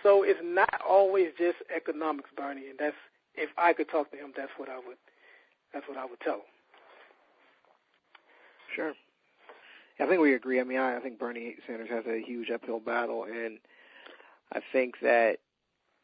[0.04, 2.96] So it's not always just economics, Bernie, and that's
[3.36, 4.98] if I could talk to him, that's what I would
[5.74, 6.42] that's what I would tell him.
[8.76, 8.94] Sure.
[10.00, 10.60] I think we agree.
[10.60, 13.60] I mean, I, I think Bernie Sanders has a huge uphill battle, and
[14.52, 15.38] I think that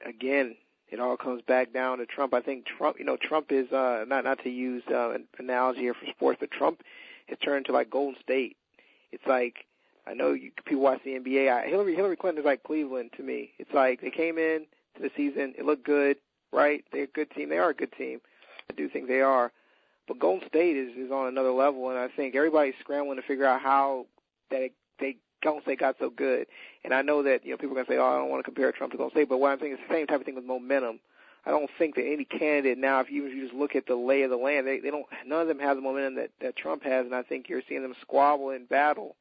[0.06, 0.56] again,
[0.88, 2.34] it all comes back down to Trump.
[2.34, 5.82] I think Trump, you know, Trump is uh, not not to use uh, an analogy
[5.82, 6.82] here for sports, but Trump
[7.28, 8.58] has turned to like Golden State
[9.12, 9.66] it's like
[10.08, 11.52] I know you, people watch the NBA.
[11.52, 13.52] I, Hillary Hillary Clinton is like Cleveland to me.
[13.60, 16.18] It's like they came in to the season, it looked good,
[16.52, 16.84] right?
[16.92, 17.50] They're a good team.
[17.50, 18.22] They are a good team.
[18.70, 19.52] I do think they are.
[20.08, 23.46] But Golden State is is on another level, and I think everybody's scrambling to figure
[23.46, 24.08] out how
[24.50, 26.48] that it, they Golden State got so good.
[26.84, 28.44] And I know that you know people are gonna say, "Oh, I don't want to
[28.52, 30.36] compare Trump to Golden State," but what I'm saying is the same type of thing
[30.36, 31.00] with momentum.
[31.46, 33.96] I don't think that any candidate now, if you, if you just look at the
[33.96, 35.06] lay of the land, they, they don't.
[35.26, 37.82] None of them have the momentum that that Trump has, and I think you're seeing
[37.82, 39.16] them squabble in battle.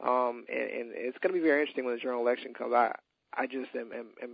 [0.00, 2.72] Um, and, and it's going to be very interesting when the general election comes.
[2.74, 2.94] I
[3.34, 4.30] I just am am, am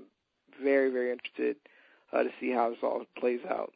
[0.62, 1.56] very very interested
[2.12, 3.72] uh, to see how this all plays out.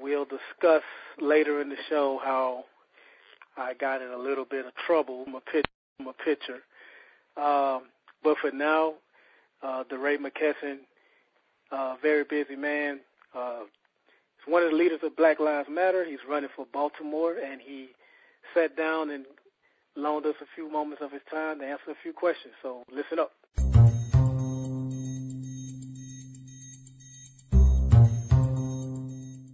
[0.00, 0.82] We'll discuss
[1.20, 2.64] later in the show how
[3.56, 6.62] I got in a little bit of trouble from a pitcher.
[7.36, 7.82] Um,
[8.22, 8.94] But for now,
[9.62, 10.78] uh, DeRay McKesson,
[11.70, 13.00] uh, very busy man.
[13.34, 13.60] Uh,
[14.38, 16.04] he's one of the leaders of Black Lives Matter.
[16.04, 17.88] He's running for Baltimore, and he
[18.54, 19.24] sat down and
[19.96, 22.54] loaned us a few moments of his time to answer a few questions.
[22.62, 23.32] So listen up.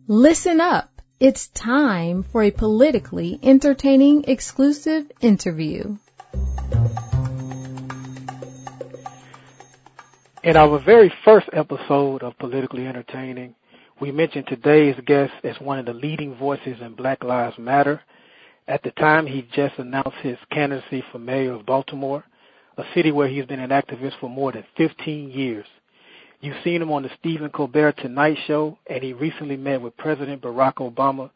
[0.06, 0.90] Listen up.
[1.18, 5.96] It's time for a politically entertaining exclusive interview.
[10.45, 13.55] In our very first episode of Politically Entertaining,
[13.99, 18.03] we mentioned today's guest as one of the leading voices in Black Lives Matter.
[18.68, 22.24] At the time, he just announced his candidacy for mayor of Baltimore,
[22.76, 25.64] a city where he's been an activist for more than 15 years.
[26.42, 30.42] You've seen him on the Stephen Colbert Tonight Show, and he recently met with President
[30.42, 31.30] Barack Obama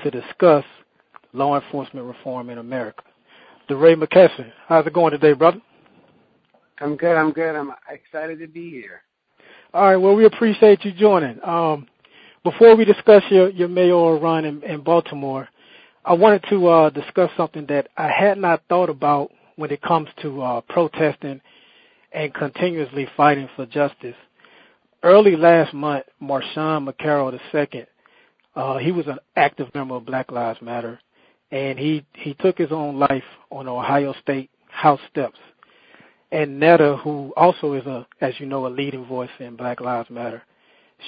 [0.00, 0.66] to discuss
[1.32, 3.02] law enforcement reform in America.
[3.68, 5.62] DeRay McKesson, how's it going today, brother?
[6.80, 7.16] I'm good.
[7.16, 7.54] I'm good.
[7.54, 9.02] I'm excited to be here.
[9.74, 9.96] All right.
[9.96, 11.42] Well, we appreciate you joining.
[11.44, 11.86] Um,
[12.44, 15.48] before we discuss your, your mayoral run in, in Baltimore,
[16.04, 20.08] I wanted to uh, discuss something that I had not thought about when it comes
[20.22, 21.40] to uh, protesting
[22.12, 24.16] and continuously fighting for justice.
[25.04, 27.86] Early last month, Marshawn McCarrel II,
[28.54, 30.98] uh, he was an active member of Black Lives Matter,
[31.50, 35.38] and he, he took his own life on Ohio State House steps
[36.32, 40.08] and Netta, who also is a, as you know, a leading voice in Black Lives
[40.08, 40.42] Matter,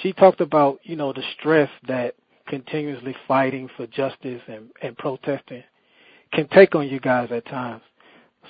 [0.01, 2.13] she talked about, you know, the stress that
[2.47, 5.63] continuously fighting for justice and, and protesting
[6.31, 7.81] can take on you guys at times.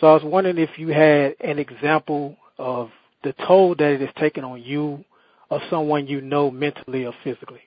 [0.01, 2.89] So I was wondering if you had an example of
[3.23, 5.05] the toll that it has taken on you
[5.49, 7.61] or someone you know mentally or physically.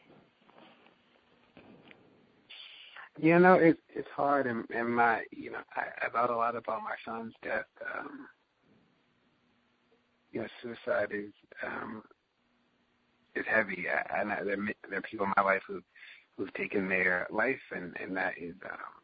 [3.20, 6.54] You know, it's it's hard, and, and my, you know, I, I thought a lot
[6.54, 7.64] about my son's death.
[7.98, 8.28] Um,
[10.32, 11.32] you know, suicide is
[11.64, 12.02] um,
[13.34, 13.86] is heavy.
[13.88, 14.56] I, I there,
[14.88, 15.80] there are people in my life who
[16.36, 18.98] who've taken their life, and and that is um,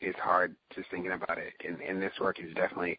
[0.00, 1.54] is hard just thinking about it.
[1.66, 2.98] And, and this work is definitely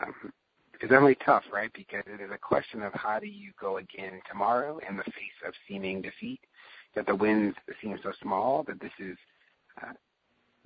[0.00, 0.32] um,
[0.74, 1.70] it's definitely tough, right?
[1.74, 5.40] Because it is a question of how do you go again tomorrow in the face
[5.46, 6.40] of seeming defeat.
[6.94, 9.16] That the wins seem so small that this is
[9.82, 9.92] uh,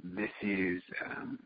[0.03, 1.39] this is um,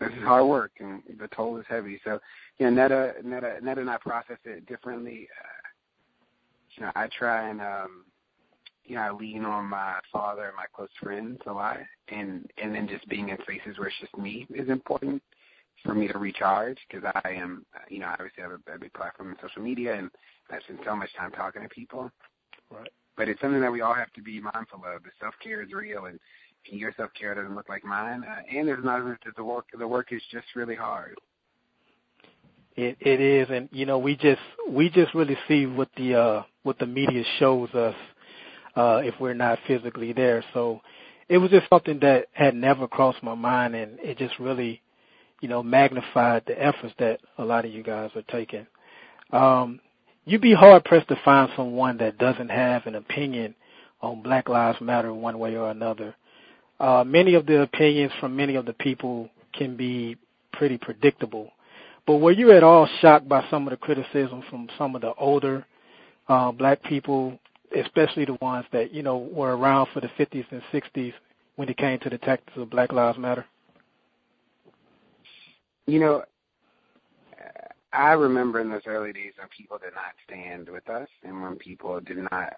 [0.00, 2.00] this is hard work and the toll is heavy.
[2.04, 2.18] So,
[2.58, 5.28] you know, Netta, Netta, Netta and I process it differently.
[5.38, 5.68] Uh,
[6.74, 8.04] you know, I try and, um,
[8.84, 11.78] you know, I lean on my father and my close friends a lot,
[12.08, 15.22] and and then just being in spaces where it's just me is important
[15.84, 18.92] for me to recharge because I am, you know, I obviously have a, a big
[18.92, 20.10] platform in social media, and
[20.50, 22.10] I spend so much time talking to people.
[22.70, 22.90] Right.
[23.16, 25.02] But it's something that we all have to be mindful of.
[25.02, 26.18] The self care is real, and
[26.64, 29.86] your self care doesn't look like mine, uh, and there's not that the work the
[29.86, 31.16] work is just really hard.
[32.76, 36.42] It it is, and you know we just we just really see what the uh
[36.62, 37.94] what the media shows us
[38.76, 40.44] uh if we're not physically there.
[40.54, 40.80] So
[41.28, 44.82] it was just something that had never crossed my mind, and it just really
[45.40, 48.66] you know magnified the efforts that a lot of you guys are taking.
[49.32, 49.80] Um,
[50.24, 53.54] you'd be hard pressed to find someone that doesn't have an opinion
[54.00, 56.14] on Black Lives Matter one way or another.
[56.80, 60.16] Uh, many of the opinions from many of the people can be
[60.52, 61.52] pretty predictable.
[62.06, 65.12] But were you at all shocked by some of the criticism from some of the
[65.14, 65.66] older
[66.28, 67.38] uh, black people,
[67.76, 71.12] especially the ones that you know were around for the 50s and 60s
[71.56, 73.44] when it came to the tactics of Black Lives Matter?
[75.86, 76.24] You know,
[77.92, 81.56] I remember in those early days when people did not stand with us and when
[81.56, 82.52] people did not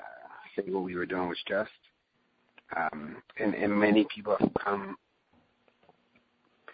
[0.54, 1.70] say what we were doing was just
[2.76, 4.96] um, and, and many people have come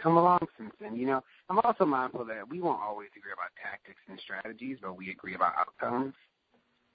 [0.01, 0.97] come along since then.
[0.97, 4.97] You know, I'm also mindful that we won't always agree about tactics and strategies, but
[4.97, 6.15] we agree about outcomes.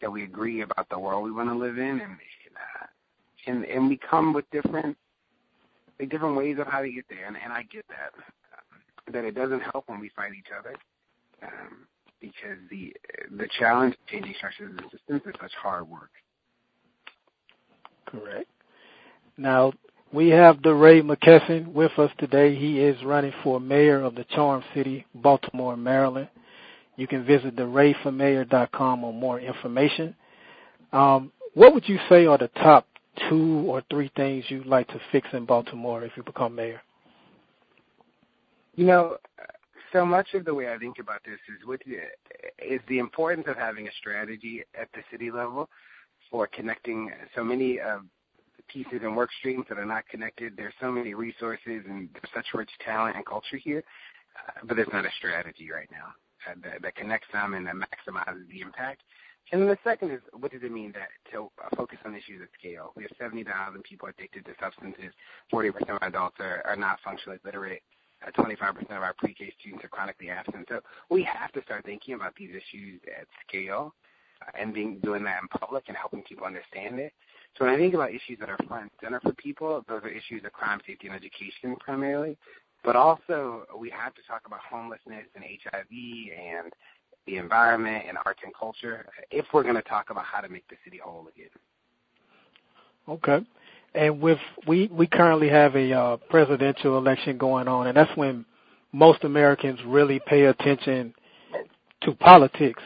[0.02, 2.86] That we agree about the world we want to live in, and uh,
[3.48, 4.98] and and we come with different
[6.00, 7.26] like different ways of how to get there.
[7.26, 10.76] And, and I get that um, that it doesn't help when we fight each other.
[11.42, 11.88] Um,
[12.20, 12.94] because the
[13.38, 16.12] the challenge of changing structures and systems is such hard work.
[18.06, 18.50] Correct.
[19.38, 19.74] Now,
[20.12, 22.56] we have DeRay McKesson with us today.
[22.56, 26.30] He is running for mayor of the Charm City, Baltimore, Maryland.
[26.98, 30.16] You can visit DeRayForMayor.com for more information.
[30.92, 32.88] Um, what would you say are the top
[33.30, 36.82] two or three things you'd like to fix in Baltimore if you become mayor?
[38.76, 39.18] You know,
[39.92, 43.56] so much of the way I think about this is what is the importance of
[43.56, 45.70] having a strategy at the city level
[46.32, 48.02] for connecting so many of
[48.68, 50.54] pieces and work streams that are not connected.
[50.56, 53.84] There's so many resources and such rich talent and culture here
[54.36, 56.14] uh, but there's not a strategy right now
[56.50, 59.02] uh, that, that connects them and that maximizes the impact.
[59.52, 62.42] And then the second is, what does it mean that to uh, focus on issues
[62.42, 62.94] at scale?
[62.96, 65.14] We have 70,000 people addicted to substances.
[65.52, 67.82] 40% of adults are, are not functionally literate.
[68.26, 70.66] Uh, 25% of our pre-K students are chronically absent.
[70.70, 73.94] So we have to start thinking about these issues at scale
[74.42, 77.14] uh, and being doing that in public and helping people understand it.
[77.58, 80.10] So when I think about issues that are front and center for people, those are
[80.10, 82.38] issues of crime, safety, and education primarily.
[82.84, 85.88] But also, we have to talk about homelessness and HIV
[86.38, 86.74] and
[87.26, 90.68] the environment and arts and culture if we're going to talk about how to make
[90.68, 91.50] the city whole again.
[93.08, 93.46] Okay.
[93.96, 98.44] And with we we currently have a uh, presidential election going on, and that's when
[98.92, 101.14] most Americans really pay attention
[102.02, 102.82] to politics.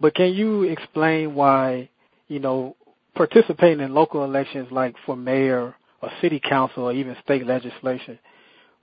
[0.00, 1.88] But can you explain why,
[2.26, 2.76] you know,
[3.14, 8.18] participating in local elections like for mayor or city council or even state legislation,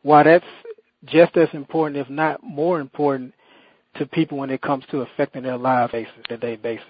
[0.04, 0.46] why that's
[1.06, 3.34] just as important, if not more important,
[3.96, 6.86] to people when it comes to affecting their lives basis, their day basis?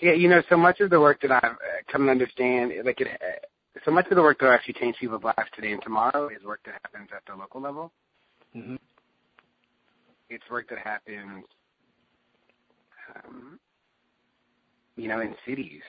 [0.00, 1.56] Yeah, you know, so much of the work that I've uh,
[1.90, 5.22] come to understand, like it, uh, so much of the work that actually change people's
[5.22, 7.92] lives today and tomorrow is work that happens at the local level.
[8.56, 8.76] Mm-hmm.
[10.28, 11.44] It's work that happens,
[13.14, 13.58] um,
[14.96, 15.82] you know, in cities.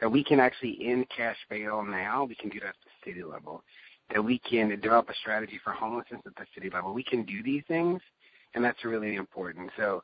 [0.00, 2.24] That we can actually end cash bail now.
[2.24, 3.64] We can do that at the city level
[4.12, 6.94] that we can develop a strategy for homelessness at the city level.
[6.94, 8.00] We can do these things,
[8.54, 9.70] and that's really important.
[9.76, 10.02] So,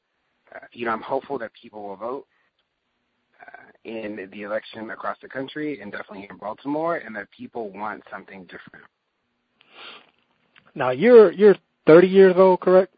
[0.54, 2.26] uh, you know, I'm hopeful that people will vote
[3.40, 8.02] uh, in the election across the country and definitely in Baltimore, and that people want
[8.10, 8.84] something different.
[10.74, 11.56] Now, you're you're
[11.86, 12.92] 30 years old, correct?
[12.92, 12.93] Correct.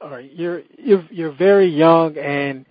[0.00, 0.30] All right.
[0.32, 2.66] You're you're you're very young and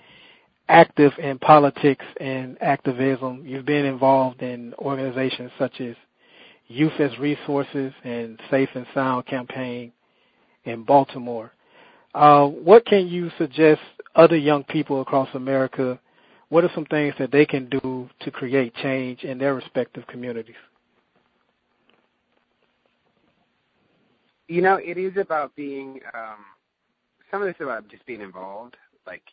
[0.70, 3.44] active in politics and activism.
[3.46, 5.96] You've been involved in organizations such as
[6.68, 9.92] Youth as Resources and Safe and Sound campaign
[10.66, 11.52] in Baltimore.
[12.14, 13.82] Uh, what can you suggest
[14.16, 16.00] other young people across America?
[16.50, 20.56] What are some things that they can do to create change in their respective communities?
[24.48, 26.00] You know, it is about being.
[26.14, 26.46] Um,
[27.36, 28.78] some of this is about just being involved.
[29.06, 29.24] Like,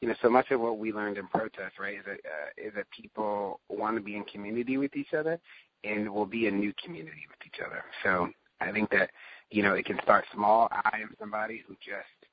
[0.00, 2.72] you know, so much of what we learned in protest, right, is that uh, is
[2.76, 5.40] that people want to be in community with each other,
[5.82, 7.82] and will be a new community with each other.
[8.04, 8.28] So
[8.60, 9.10] I think that,
[9.50, 10.68] you know, it can start small.
[10.70, 12.30] I am somebody who just,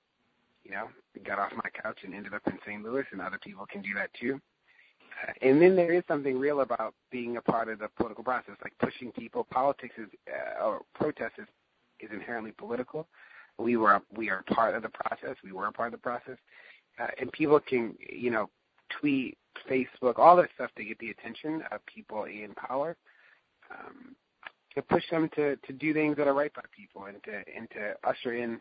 [0.64, 0.90] you know,
[1.26, 2.84] got off my couch and ended up in St.
[2.84, 4.40] Louis, and other people can do that too.
[5.24, 8.58] Uh, and then there is something real about being a part of the political process,
[8.64, 9.44] like pushing people.
[9.50, 11.48] Politics is, uh, or protest is,
[12.00, 13.08] is inherently political.
[13.58, 15.36] We were, we are part of the process.
[15.44, 16.38] We were a part of the process,
[17.00, 18.50] uh, and people can, you know,
[19.00, 19.38] tweet,
[19.70, 22.96] Facebook, all that stuff to get the attention of people in power
[23.72, 24.16] um,
[24.76, 27.70] to push them to to do things that are right by people and to and
[27.72, 28.60] to usher in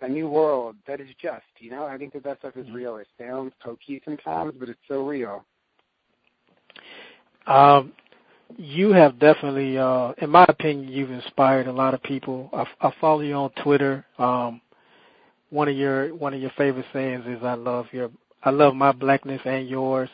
[0.00, 1.44] a new world that is just.
[1.58, 2.74] You know, I think that that stuff is mm-hmm.
[2.74, 2.96] real.
[2.96, 5.44] It sounds hokey sometimes, but it's so real.
[7.46, 7.92] Um,
[8.58, 12.50] you have definitely, uh, in my opinion, you've inspired a lot of people.
[12.52, 14.04] I, I follow you on Twitter.
[14.18, 14.60] Um,
[15.50, 18.10] one of your one of your favorite sayings is "I love your
[18.42, 20.10] I love my blackness and yours."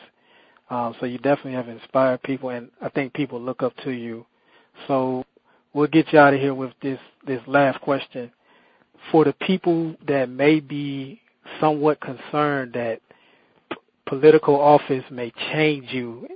[0.69, 4.25] Um, so you definitely have inspired people, and I think people look up to you.
[4.87, 5.25] So
[5.73, 8.31] we'll get you out of here with this this last question.
[9.11, 11.21] For the people that may be
[11.59, 13.01] somewhat concerned that
[13.71, 16.27] p- political office may change you,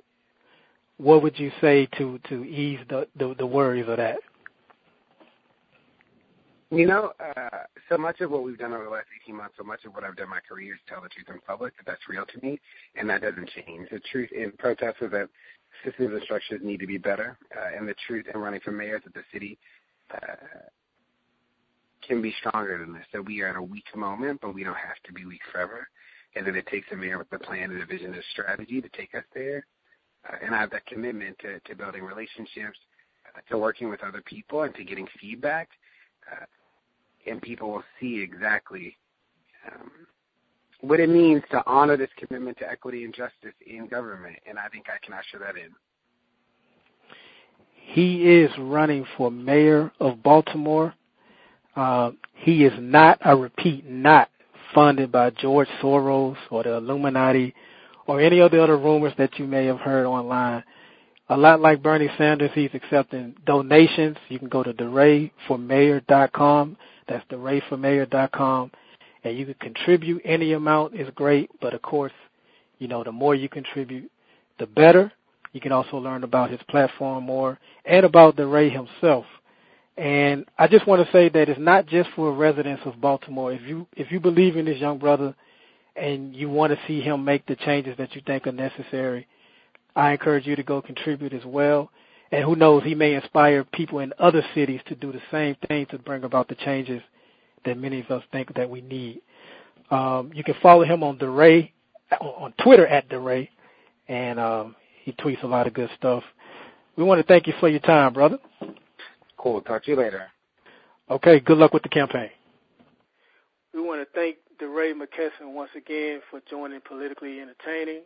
[1.04, 4.20] what would you say to to ease the the, the worries of that?
[6.72, 7.50] You know, uh,
[7.88, 10.04] so much of what we've done over the last 18 months, so much of what
[10.04, 11.76] I've done in my career is tell the truth in public.
[11.78, 12.60] That that's real to me,
[12.96, 13.90] and that doesn't change.
[13.92, 15.30] The truth in protests is that
[15.86, 18.98] systems and structures need to be better, uh, and the truth in running for mayor
[18.98, 19.60] is that the city
[20.12, 20.36] uh,
[22.08, 23.06] can be stronger than this.
[23.14, 25.88] That we are at a weak moment, but we don't have to be weak forever,
[26.36, 28.82] and that it takes a mayor with a plan and a vision and a strategy
[28.82, 29.66] to take us there.
[30.42, 32.80] And I have that commitment to, to building relationships,
[33.36, 35.70] uh, to working with other people, and to getting feedback.
[36.32, 36.46] Uh,
[37.30, 38.98] and people will see exactly
[39.68, 39.92] um,
[40.82, 44.36] what it means to honor this commitment to equity and justice in government.
[44.48, 45.72] And I think I can usher that in.
[47.86, 50.94] He is running for mayor of Baltimore.
[51.76, 54.30] Uh, he is not, I repeat, not
[54.74, 57.54] funded by George Soros or the Illuminati
[58.08, 60.64] or any of the other rumors that you may have heard online.
[61.30, 64.18] A lot like Bernie Sanders, he's accepting donations.
[64.30, 66.78] You can go to DeRayForMayor.com
[67.08, 68.72] that's derayformayor.com.
[69.24, 72.12] And you can contribute any amount is great, but of course,
[72.80, 74.12] you know, the more you contribute,
[74.60, 75.12] the better.
[75.54, 79.26] You can also learn about his platform more and about DeRay himself.
[79.98, 83.54] And I just want to say that it's not just for residents of Baltimore.
[83.54, 85.36] If you if you believe in this young brother
[85.96, 89.28] and you want to see him make the changes that you think are necessary,
[89.96, 91.90] I encourage you to go contribute as well.
[92.32, 95.86] And who knows, he may inspire people in other cities to do the same thing
[95.88, 97.02] to bring about the changes
[97.66, 99.22] that many of us think that we need.
[99.92, 101.72] Um, you can follow him on DeRay,
[102.20, 103.50] on Twitter at DeRay,
[104.08, 106.24] and um, he tweets a lot of good stuff.
[106.96, 108.40] We want to thank you for your time, brother.
[109.38, 109.62] Cool.
[109.62, 110.28] Talk to you later.
[111.10, 111.40] Okay.
[111.40, 112.30] Good luck with the campaign.
[113.74, 118.04] We want to thank DeRay McKesson once again for joining Politically Entertaining.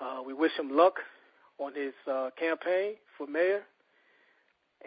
[0.00, 0.94] Uh, we wish him luck
[1.58, 3.60] on his uh, campaign for mayor.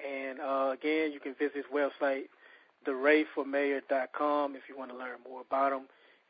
[0.03, 2.24] And uh, again, you can visit his website,
[2.88, 5.84] derayformayor.com, if you want to learn more about him.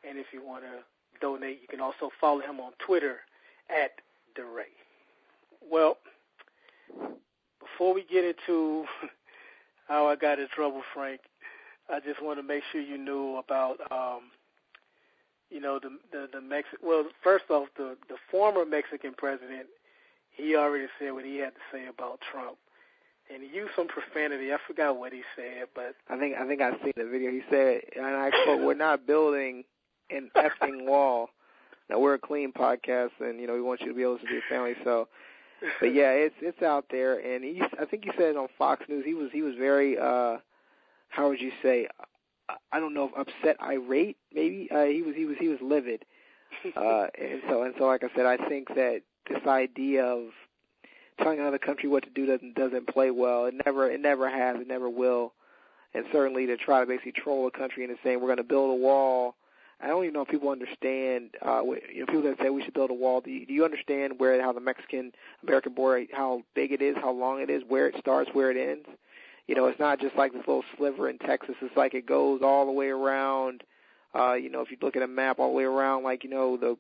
[0.05, 0.79] And if you want to
[1.21, 3.19] donate, you can also follow him on Twitter
[3.69, 3.91] at
[4.35, 4.67] DeRay.
[5.71, 5.95] Well,
[7.61, 8.83] before we get into
[9.87, 11.21] how I got in trouble, Frank,
[11.89, 14.23] I just want to make sure you knew about, um,
[15.53, 16.79] you know, the the, the Mexican.
[16.81, 19.67] Well, first off, the the former Mexican president,
[20.31, 22.57] he already said what he had to say about Trump,
[23.31, 24.51] and he used some profanity.
[24.51, 27.29] I forgot what he said, but I think I think I seen the video.
[27.31, 29.63] He said, and I quote, "We're not building
[30.09, 31.29] an effing wall."
[31.89, 34.25] Now we're a clean podcast, and you know we want you to be able to
[34.25, 34.75] be a family.
[34.83, 35.07] So,
[35.79, 38.83] but yeah, it's it's out there, and he I think he said it on Fox
[38.89, 39.05] News.
[39.05, 40.37] He was he was very uh
[41.09, 41.87] how would you say
[42.73, 44.67] I don't know if upset, irate, maybe.
[44.71, 46.05] Uh, he was he was he was livid,
[46.75, 50.29] uh, and so and so like I said, I think that this idea of
[51.21, 53.45] telling another country what to do doesn't doesn't play well.
[53.45, 55.33] It never it never has, it never will,
[55.93, 58.71] and certainly to try to basically troll a country into saying we're going to build
[58.71, 59.35] a wall.
[59.79, 61.31] I don't even know if people understand.
[61.45, 61.61] Uh,
[61.93, 63.21] you know, people that say we should build a wall.
[63.21, 65.11] Do you, do you understand where how the Mexican
[65.43, 68.57] American border, how big it is, how long it is, where it starts, where it
[68.57, 68.87] ends?
[69.47, 71.55] You know, it's not just like this little sliver in Texas.
[71.61, 73.63] It's like it goes all the way around.
[74.15, 76.29] Uh, you know, if you look at a map all the way around, like you
[76.29, 76.77] know, the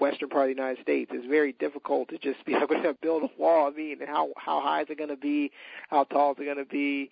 [0.00, 3.24] western part of the United States, it's very difficult to just be able to build
[3.24, 3.68] a wall.
[3.68, 5.50] I mean, how how high is it going to be?
[5.90, 7.10] How tall is it going to be?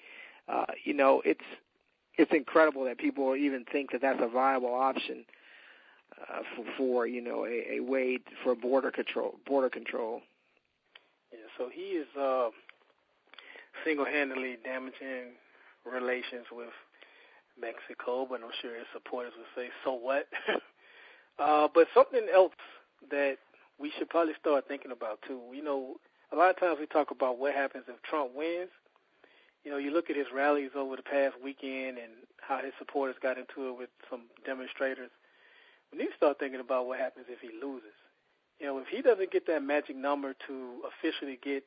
[0.49, 1.44] Uh, you know, it's
[2.16, 5.24] it's incredible that people even think that that's a viable option
[6.18, 9.34] uh, for, for you know a, a way for border control.
[9.47, 10.22] Border control.
[11.32, 11.40] Yeah.
[11.59, 12.07] So he is.
[12.18, 12.49] Uh
[13.87, 15.39] single-handedly damaging
[15.87, 16.74] relations with
[17.59, 20.26] Mexico, but I'm sure his supporters would say, "So what?"
[21.39, 22.53] uh, but something else
[23.11, 23.39] that
[23.78, 25.41] we should probably start thinking about too.
[25.55, 25.97] You know,
[26.32, 28.70] a lot of times we talk about what happens if Trump wins.
[29.64, 33.16] You know, you look at his rallies over the past weekend and how his supporters
[33.22, 35.11] got into it with some demonstrators.
[35.93, 37.95] We need to start thinking about what happens if he loses.
[38.61, 41.64] You know, if he doesn't get that magic number to officially get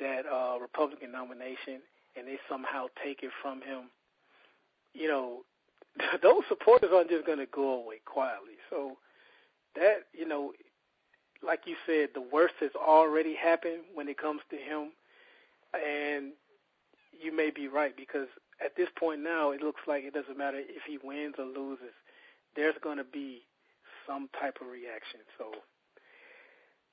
[0.00, 1.80] that uh, Republican nomination
[2.16, 3.90] and they somehow take it from him,
[4.94, 5.40] you know,
[6.22, 8.54] those supporters aren't just going to go away quietly.
[8.68, 8.96] So
[9.76, 10.52] that, you know,
[11.46, 14.92] like you said, the worst has already happened when it comes to him.
[15.74, 16.32] And
[17.12, 18.26] you may be right because
[18.64, 21.94] at this point now, it looks like it doesn't matter if he wins or loses.
[22.56, 23.42] There's going to be
[24.06, 25.20] some type of reaction.
[25.38, 25.46] So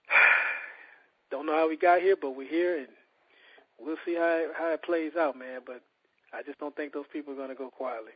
[1.31, 2.87] don't know how we got here, but we're here, and
[3.79, 5.61] we'll see how it, how it plays out, man.
[5.65, 5.81] But
[6.33, 8.13] I just don't think those people are going to go quietly.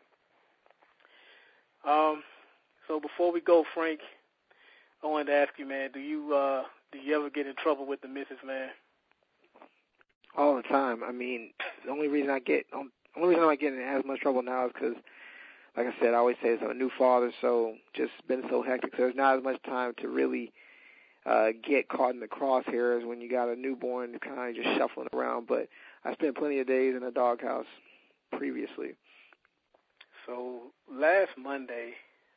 [1.88, 2.24] Um,
[2.88, 4.02] so before we go, Frank,
[5.04, 7.86] I wanted to ask you, man, do you uh, do you ever get in trouble
[7.86, 8.70] with the missus, man?
[10.38, 11.04] All the time.
[11.04, 11.52] I mean,
[11.86, 12.88] the only reason I get, the
[13.18, 14.96] only reason I get in as much trouble now is because,
[15.76, 18.92] like I said, I always say I'm a new father, so just been so hectic.
[18.92, 20.52] So there's not as much time to really
[21.26, 25.08] uh, get caught in the crosshairs when you got a newborn kind of just shuffling
[25.14, 25.48] around.
[25.48, 25.68] But
[26.04, 27.68] I spent plenty of days in a doghouse
[28.32, 28.96] previously.
[30.26, 31.94] So last Monday,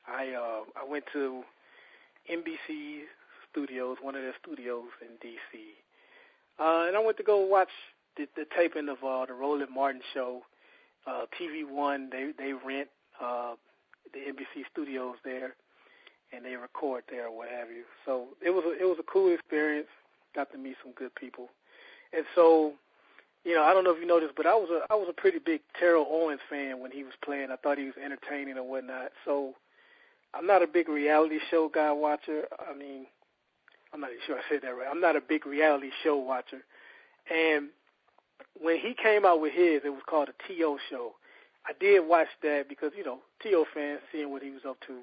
[0.06, 1.42] I uh, I went to
[2.30, 3.02] NBC
[3.50, 5.60] Studios, one of their studios in DC,
[6.58, 7.68] uh, and I went to go watch
[8.16, 10.42] the, the taping of uh, the Roland Martin show.
[11.06, 12.88] Uh, TV One, they they rent
[13.20, 13.54] uh,
[14.12, 15.54] the NBC studios there,
[16.34, 17.84] and they record there or what have you.
[18.04, 19.88] So it was a, it was a cool experience.
[20.34, 21.48] Got to meet some good people,
[22.12, 22.72] and so
[23.44, 25.12] you know I don't know if you noticed, but I was a I was a
[25.12, 27.48] pretty big Terrell Owens fan when he was playing.
[27.50, 29.12] I thought he was entertaining and whatnot.
[29.24, 29.54] So
[30.34, 32.42] I'm not a big reality show guy watcher.
[32.58, 33.06] I mean,
[33.92, 34.88] I'm not even sure I said that right.
[34.90, 36.64] I'm not a big reality show watcher,
[37.30, 37.68] and
[38.60, 41.14] when he came out with his, it was called a TO show.
[41.66, 45.00] I did watch that because you know TO fans seeing what he was up to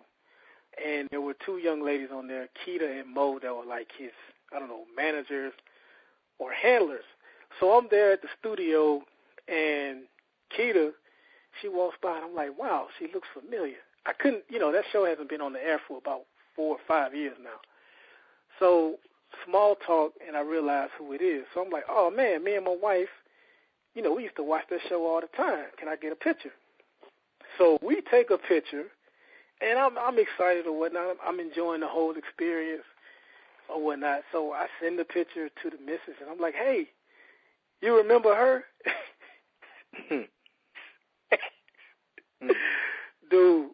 [0.84, 4.12] and there were two young ladies on there, Kita and Mo, that were like his,
[4.54, 5.54] I don't know, managers
[6.40, 7.04] or handlers.
[7.60, 9.04] So I'm there at the studio,
[9.48, 10.04] and
[10.58, 10.92] Kita,
[11.62, 13.78] she walks by, and I'm like, wow, she looks familiar.
[14.06, 16.22] I couldn't, you know, that show hasn't been on the air for about
[16.56, 17.60] four or five years now.
[18.60, 18.96] So
[19.46, 21.46] small talk, and I realize who it is.
[21.54, 23.10] So I'm like, oh man, me and my wife,
[23.96, 25.66] you know, we used to watch that show all the time.
[25.78, 26.52] Can I get a picture?
[27.58, 28.86] So we take a picture,
[29.62, 31.18] and I'm I'm excited or whatnot.
[31.26, 32.84] I'm enjoying the whole experience
[33.70, 34.22] or whatnot.
[34.32, 36.88] So I send the picture to the missus, and I'm like, hey,
[37.82, 38.64] you remember her?
[40.10, 40.22] Hmm.
[42.42, 42.50] Hmm.
[43.30, 43.70] Dude,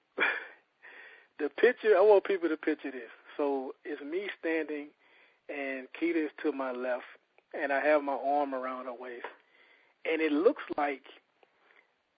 [1.39, 3.09] the picture, I want people to picture this.
[3.37, 4.87] So it's me standing,
[5.47, 7.05] and Kita is to my left,
[7.53, 9.25] and I have my arm around her waist,
[10.03, 11.03] and it looks like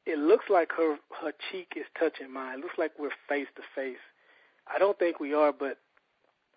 [0.06, 2.60] it looks like her her cheek is touching mine.
[2.60, 4.02] It looks like we're face to face.
[4.74, 5.78] I don't think we are, but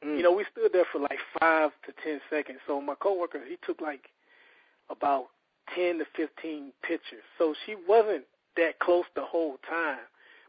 [0.04, 0.16] mm.
[0.16, 2.58] you know, we stood there for like five to ten seconds.
[2.66, 4.10] So my coworker, he took like
[4.90, 5.26] about
[5.74, 7.24] ten to fifteen pictures.
[7.38, 8.24] So she wasn't
[8.56, 9.98] that close the whole time,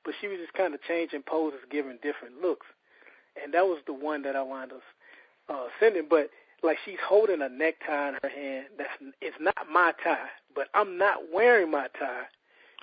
[0.06, 2.68] but she was just kind of changing poses, giving different looks.
[3.42, 4.82] And that was the one that I wound up
[5.50, 6.08] uh, sending.
[6.10, 6.30] But
[6.62, 8.68] like she's holding a necktie in her hand.
[8.78, 12.28] That's it's not my tie, but I'm not wearing my tie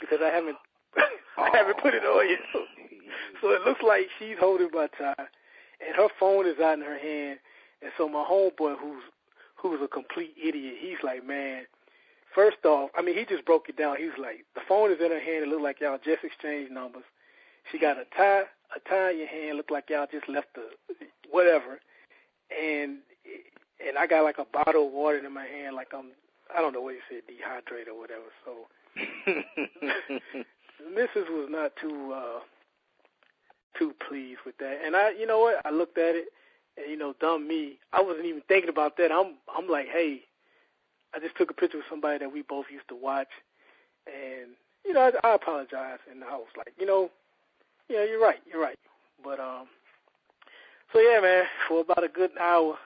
[0.01, 0.57] because I haven't
[1.39, 1.83] I haven't oh.
[1.83, 2.41] put it on yet.
[2.53, 2.61] So,
[3.41, 5.15] so it looks like she's holding my tie,
[5.87, 7.39] and her phone is out in her hand.
[7.83, 9.03] And so my homeboy, who's
[9.57, 11.65] who's a complete idiot, he's like, man,
[12.35, 13.97] First off, I mean, he just broke it down.
[13.97, 15.43] He was like, the phone is in her hand.
[15.43, 17.03] It looked like y'all just exchanged numbers.
[17.71, 18.45] She got a tie,
[18.75, 19.57] a tie in your hand.
[19.57, 20.71] Looked like y'all just left the
[21.31, 21.81] whatever.
[22.55, 22.99] And
[23.85, 26.13] and I got like a bottle of water in my hand, like I'm,
[26.55, 28.31] I don't know what he said, dehydrated or whatever.
[28.45, 28.69] So,
[30.95, 31.29] Mrs.
[31.31, 32.41] was not too uh
[33.79, 34.79] too pleased with that.
[34.85, 35.65] And I, you know what?
[35.65, 36.29] I looked at it,
[36.77, 37.79] and you know, dumb me.
[37.93, 39.13] I wasn't even thinking about that.
[39.13, 40.23] I'm, I'm like, hey,
[41.15, 43.29] I just took a picture with somebody that we both used to watch,
[44.07, 44.51] and
[44.85, 47.11] you know, I, I apologize, and I was like, you know,
[47.89, 48.79] yeah, you're right, you're right.
[49.23, 49.67] But um,
[50.93, 52.77] so yeah, man, for about a good hour,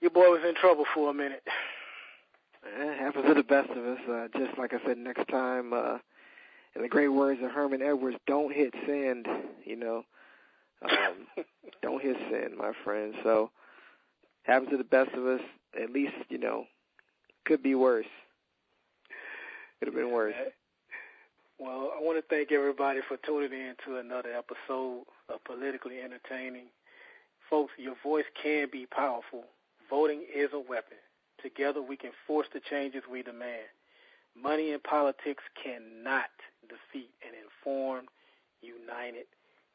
[0.00, 1.42] your boy was in trouble for a minute.
[2.64, 3.98] It happens to the best of us.
[4.08, 5.98] Uh, just like I said, next time, uh,
[6.74, 9.26] in the great words of Herman Edwards, don't hit send.
[9.64, 10.02] You know,
[10.82, 11.44] um,
[11.82, 13.14] don't hit send, my friend.
[13.22, 13.50] So
[14.42, 15.40] happens to the best of us.
[15.80, 16.64] At least you know
[17.44, 18.06] could be worse.
[19.78, 20.34] Could have been worse.
[21.58, 26.66] Well, I want to thank everybody for tuning in to another episode of Politically Entertaining.
[27.50, 29.44] Folks, your voice can be powerful.
[29.90, 30.98] Voting is a weapon.
[31.42, 33.70] Together we can force the changes we demand.
[34.40, 36.30] Money in politics cannot
[36.68, 38.08] defeat an informed,
[38.62, 39.26] united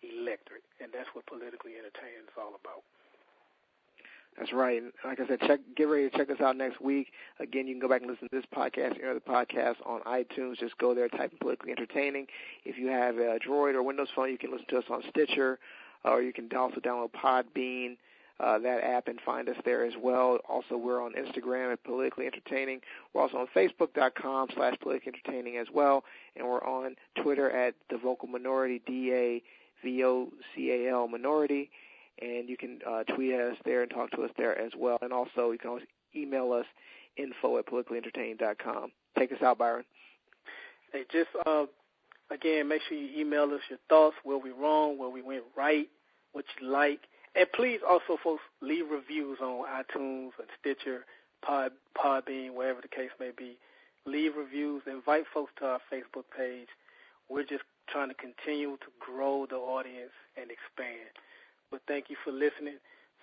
[0.04, 0.64] electorate.
[0.80, 2.84] And that's what politically entertaining is all about.
[4.38, 4.82] That's right.
[4.82, 7.12] And like I said, check get ready to check us out next week.
[7.40, 10.58] Again, you can go back and listen to this podcast, any other podcast on iTunes.
[10.58, 12.28] Just go there, type in politically entertaining.
[12.66, 15.60] If you have a Droid or Windows phone, you can listen to us on Stitcher,
[16.04, 17.98] or you can also download Podbean.
[18.40, 20.40] Uh, that app and find us there as well.
[20.50, 22.82] Also, we're on Instagram at Politically Entertaining.
[23.14, 26.04] We're also on Facebook.com slash Politically Entertaining as well,
[26.36, 29.48] and we're on Twitter at The Vocal Minority, D-A-V-O-C-A-L
[31.08, 31.70] Minority
[32.22, 34.98] and you can uh, tweet at us there and talk to us there as well.
[35.02, 36.66] And also, you can always email us
[37.18, 38.92] info at politicallyentertaining.com.
[39.18, 39.86] Take us out, Byron.
[40.92, 41.66] Hey, just uh,
[42.30, 45.88] again, make sure you email us your thoughts, where we wrong, where we went right,
[46.34, 47.02] what you like,
[47.36, 51.06] and please also, folks, leave reviews on iTunes and Stitcher,
[51.42, 53.58] Pod, Podbean, wherever the case may be.
[54.06, 54.84] Leave reviews.
[54.86, 56.68] Invite folks to our Facebook page.
[57.30, 61.10] We're just trying to continue to grow the audience and expand.
[61.72, 62.78] But thank you for listening.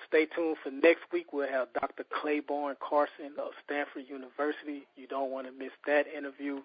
[0.09, 1.33] Stay tuned for next week.
[1.33, 2.05] We'll have Dr.
[2.05, 4.87] Clayborne Carson of Stanford University.
[4.97, 6.61] You don't want to miss that interview.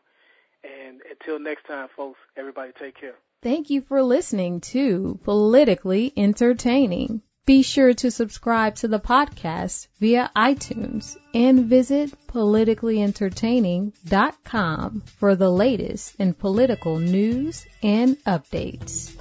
[0.64, 3.16] And until next time, folks, everybody take care.
[3.44, 7.22] Thank you for listening to Politically Entertaining.
[7.46, 16.16] Be sure to subscribe to the podcast via iTunes and visit politicallyentertaining.com for the latest
[16.18, 19.12] in political news and updates.